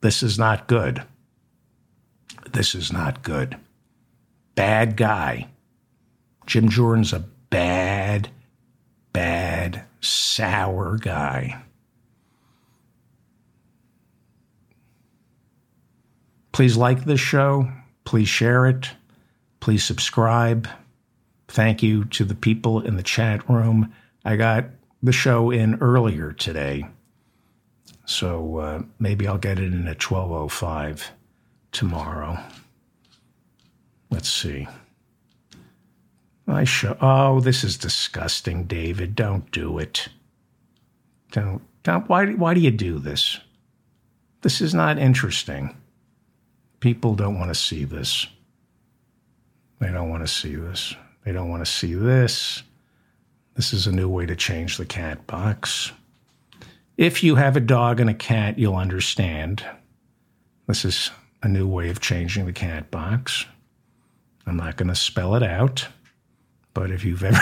This 0.00 0.22
is 0.22 0.38
not 0.38 0.66
good. 0.66 1.02
This 2.52 2.74
is 2.74 2.90
not 2.90 3.22
good. 3.22 3.58
Bad 4.54 4.96
guy. 4.96 5.48
Jim 6.46 6.70
Jordan's 6.70 7.12
a 7.12 7.20
bad, 7.50 8.30
bad, 9.12 9.84
sour 10.00 10.96
guy. 10.98 11.62
Please 16.52 16.76
like 16.76 17.04
this 17.04 17.20
show. 17.20 17.70
Please 18.04 18.28
share 18.28 18.66
it. 18.66 18.90
Please 19.60 19.84
subscribe. 19.84 20.68
Thank 21.48 21.82
you 21.82 22.04
to 22.06 22.24
the 22.24 22.34
people 22.34 22.80
in 22.80 22.96
the 22.96 23.02
chat 23.02 23.48
room. 23.48 23.92
I 24.24 24.36
got 24.36 24.66
the 25.02 25.12
show 25.12 25.50
in 25.50 25.76
earlier 25.80 26.32
today. 26.32 26.86
So 28.04 28.58
uh, 28.58 28.82
maybe 28.98 29.26
I'll 29.26 29.38
get 29.38 29.58
it 29.58 29.72
in 29.72 29.86
at 29.86 30.02
1205 30.02 31.12
tomorrow. 31.72 32.38
Let's 34.10 34.28
see. 34.28 34.66
I 36.50 36.64
show. 36.64 36.96
Oh, 37.00 37.40
this 37.40 37.64
is 37.64 37.76
disgusting, 37.76 38.64
David. 38.64 39.14
Don't 39.14 39.50
do 39.50 39.78
it. 39.78 40.08
Don't. 41.32 41.62
Don't. 41.82 42.08
Why? 42.08 42.32
Why 42.32 42.54
do 42.54 42.60
you 42.60 42.70
do 42.70 42.98
this? 42.98 43.38
This 44.42 44.60
is 44.60 44.74
not 44.74 44.98
interesting. 44.98 45.76
People 46.80 47.14
don't 47.14 47.38
want 47.38 47.50
to 47.50 47.54
see 47.54 47.84
this. 47.84 48.26
They 49.80 49.90
don't 49.90 50.08
want 50.08 50.22
to 50.22 50.32
see 50.32 50.56
this. 50.56 50.94
They 51.24 51.32
don't 51.32 51.50
want 51.50 51.64
to 51.64 51.70
see 51.70 51.94
this. 51.94 52.62
This 53.54 53.72
is 53.72 53.86
a 53.86 53.92
new 53.92 54.08
way 54.08 54.26
to 54.26 54.36
change 54.36 54.78
the 54.78 54.86
cat 54.86 55.26
box. 55.26 55.92
If 56.96 57.22
you 57.22 57.34
have 57.36 57.56
a 57.56 57.60
dog 57.60 58.00
and 58.00 58.08
a 58.08 58.14
cat, 58.14 58.58
you'll 58.58 58.76
understand. 58.76 59.64
This 60.66 60.84
is 60.84 61.10
a 61.42 61.48
new 61.48 61.66
way 61.66 61.90
of 61.90 62.00
changing 62.00 62.46
the 62.46 62.52
cat 62.52 62.90
box. 62.90 63.44
I'm 64.46 64.56
not 64.56 64.76
going 64.76 64.88
to 64.88 64.94
spell 64.94 65.34
it 65.34 65.42
out, 65.42 65.86
but 66.74 66.90
if 66.90 67.04
you've 67.04 67.22
ever 67.22 67.38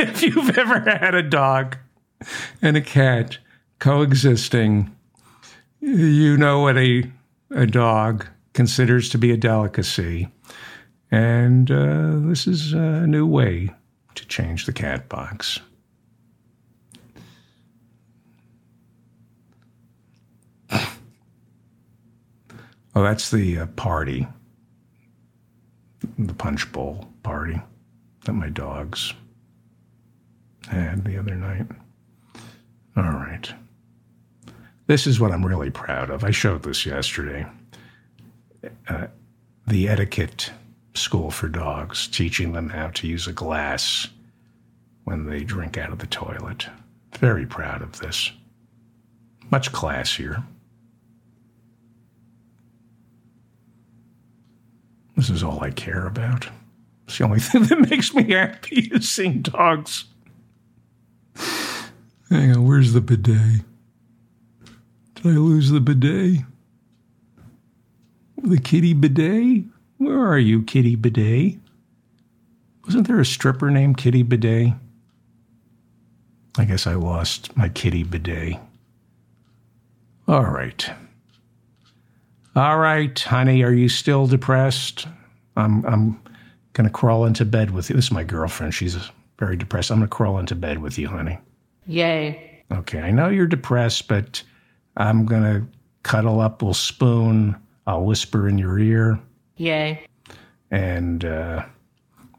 if 0.00 0.22
you've 0.22 0.56
ever 0.58 0.80
had 0.80 1.14
a 1.14 1.22
dog 1.22 1.76
and 2.62 2.76
a 2.76 2.80
cat 2.80 3.38
coexisting, 3.78 4.94
you 5.80 6.36
know 6.36 6.60
what 6.60 6.76
a 6.76 7.04
a 7.50 7.66
dog 7.66 8.26
considers 8.52 9.08
to 9.10 9.18
be 9.18 9.30
a 9.30 9.36
delicacy. 9.36 10.28
And 11.10 11.70
uh, 11.70 12.18
this 12.28 12.46
is 12.46 12.72
a 12.72 13.06
new 13.06 13.26
way 13.26 13.70
to 14.14 14.26
change 14.26 14.66
the 14.66 14.72
cat 14.72 15.08
box. 15.08 15.60
Oh, 22.94 23.02
that's 23.02 23.30
the 23.30 23.60
uh, 23.60 23.66
party, 23.76 24.26
the 26.18 26.34
punch 26.34 26.70
bowl 26.72 27.08
party 27.22 27.60
that 28.28 28.34
my 28.34 28.50
dogs 28.50 29.14
had 30.68 31.02
the 31.02 31.16
other 31.16 31.34
night. 31.34 31.64
All 32.94 33.04
right. 33.04 33.50
This 34.86 35.06
is 35.06 35.18
what 35.18 35.32
I'm 35.32 35.46
really 35.46 35.70
proud 35.70 36.10
of. 36.10 36.24
I 36.24 36.30
showed 36.30 36.62
this 36.62 36.84
yesterday. 36.84 37.46
Uh, 38.86 39.06
the 39.66 39.88
etiquette 39.88 40.52
school 40.92 41.30
for 41.30 41.48
dogs, 41.48 42.06
teaching 42.06 42.52
them 42.52 42.68
how 42.68 42.88
to 42.88 43.06
use 43.06 43.26
a 43.26 43.32
glass 43.32 44.08
when 45.04 45.24
they 45.24 45.42
drink 45.42 45.78
out 45.78 45.90
of 45.90 45.98
the 45.98 46.06
toilet. 46.06 46.66
Very 47.18 47.46
proud 47.46 47.80
of 47.80 47.98
this. 47.98 48.30
Much 49.50 49.72
classier. 49.72 50.44
This 55.16 55.30
is 55.30 55.42
all 55.42 55.64
I 55.64 55.70
care 55.70 56.06
about. 56.06 56.46
It's 57.08 57.18
the 57.18 57.24
only 57.24 57.40
thing 57.40 57.64
that 57.64 57.90
makes 57.90 58.14
me 58.14 58.30
happy 58.30 58.90
is 58.92 59.08
seeing 59.08 59.40
dogs. 59.42 60.04
Hang 62.28 62.54
on, 62.54 62.66
where's 62.66 62.92
the 62.92 63.00
bidet? 63.00 63.62
Did 65.14 65.26
I 65.26 65.30
lose 65.30 65.70
the 65.70 65.80
bidet? 65.80 66.44
The 68.42 68.58
kitty 68.58 68.92
bidet? 68.92 69.64
Where 69.98 70.24
are 70.26 70.38
you, 70.38 70.62
Kitty 70.62 70.94
Bidet? 70.94 71.58
Wasn't 72.84 73.08
there 73.08 73.18
a 73.18 73.26
stripper 73.26 73.68
named 73.70 73.96
Kitty 73.96 74.22
Bidet? 74.22 74.72
I 76.56 76.64
guess 76.64 76.86
I 76.86 76.94
lost 76.94 77.56
my 77.56 77.68
Kitty 77.68 78.04
Bidet. 78.04 78.60
All 80.28 80.44
right. 80.44 80.88
All 82.54 82.78
right, 82.78 83.18
honey, 83.18 83.62
are 83.62 83.72
you 83.72 83.88
still 83.88 84.26
depressed? 84.26 85.08
I'm 85.56 85.84
I'm 85.84 86.20
gonna 86.78 86.88
crawl 86.90 87.24
into 87.26 87.44
bed 87.44 87.72
with 87.72 87.90
you. 87.90 87.96
This 87.96 88.06
is 88.06 88.12
my 88.12 88.22
girlfriend. 88.24 88.72
She's 88.72 88.96
very 89.38 89.56
depressed. 89.56 89.90
I'm 89.90 89.98
gonna 89.98 90.06
crawl 90.08 90.38
into 90.38 90.54
bed 90.54 90.78
with 90.78 90.96
you, 90.96 91.08
honey. 91.08 91.36
Yay. 91.86 92.62
Okay, 92.72 93.00
I 93.00 93.10
know 93.10 93.28
you're 93.28 93.46
depressed, 93.48 94.06
but 94.06 94.40
I'm 94.96 95.26
gonna 95.26 95.66
cuddle 96.04 96.40
up, 96.40 96.62
we'll 96.62 96.72
spoon, 96.74 97.56
I'll 97.86 98.04
whisper 98.04 98.48
in 98.48 98.58
your 98.58 98.78
ear. 98.78 99.18
Yay. 99.56 100.06
and 100.70 101.24
uh, 101.24 101.64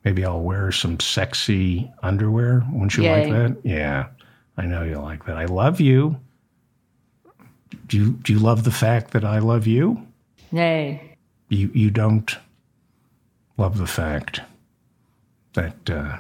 maybe 0.06 0.24
I'll 0.24 0.40
wear 0.42 0.72
some 0.72 1.00
sexy 1.02 1.92
underwear. 2.02 2.64
Wouldn't 2.72 2.96
you 2.96 3.04
Yay. 3.04 3.26
like 3.26 3.34
that? 3.34 3.58
Yeah, 3.70 4.08
I 4.56 4.66
know 4.66 4.84
you 4.84 5.00
like 5.00 5.26
that. 5.26 5.36
I 5.38 5.46
love 5.46 5.82
you. 5.82 6.18
Do 7.88 7.98
you 7.98 8.12
do 8.14 8.32
you 8.34 8.40
love 8.40 8.64
the 8.64 8.72
fact 8.72 9.12
that 9.12 9.26
I 9.26 9.40
love 9.40 9.68
you? 9.68 10.08
Nay. 10.54 11.18
You 11.50 11.70
you 11.74 11.90
don't 11.92 12.38
love 13.60 13.78
the 13.78 13.86
fact 13.88 14.42
that 15.54 15.90
uh, 15.90 16.18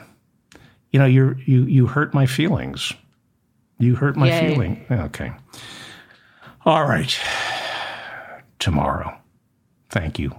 you 0.91 0.99
know 0.99 1.05
you 1.05 1.35
you 1.45 1.63
you 1.63 1.87
hurt 1.87 2.13
my 2.13 2.25
feelings. 2.25 2.93
You 3.79 3.95
hurt 3.95 4.17
my 4.17 4.27
Yay. 4.27 4.49
feeling. 4.49 4.85
Okay. 4.91 5.31
All 6.65 6.83
right. 6.83 7.17
Tomorrow. 8.59 9.17
Thank 9.89 10.19
you. 10.19 10.35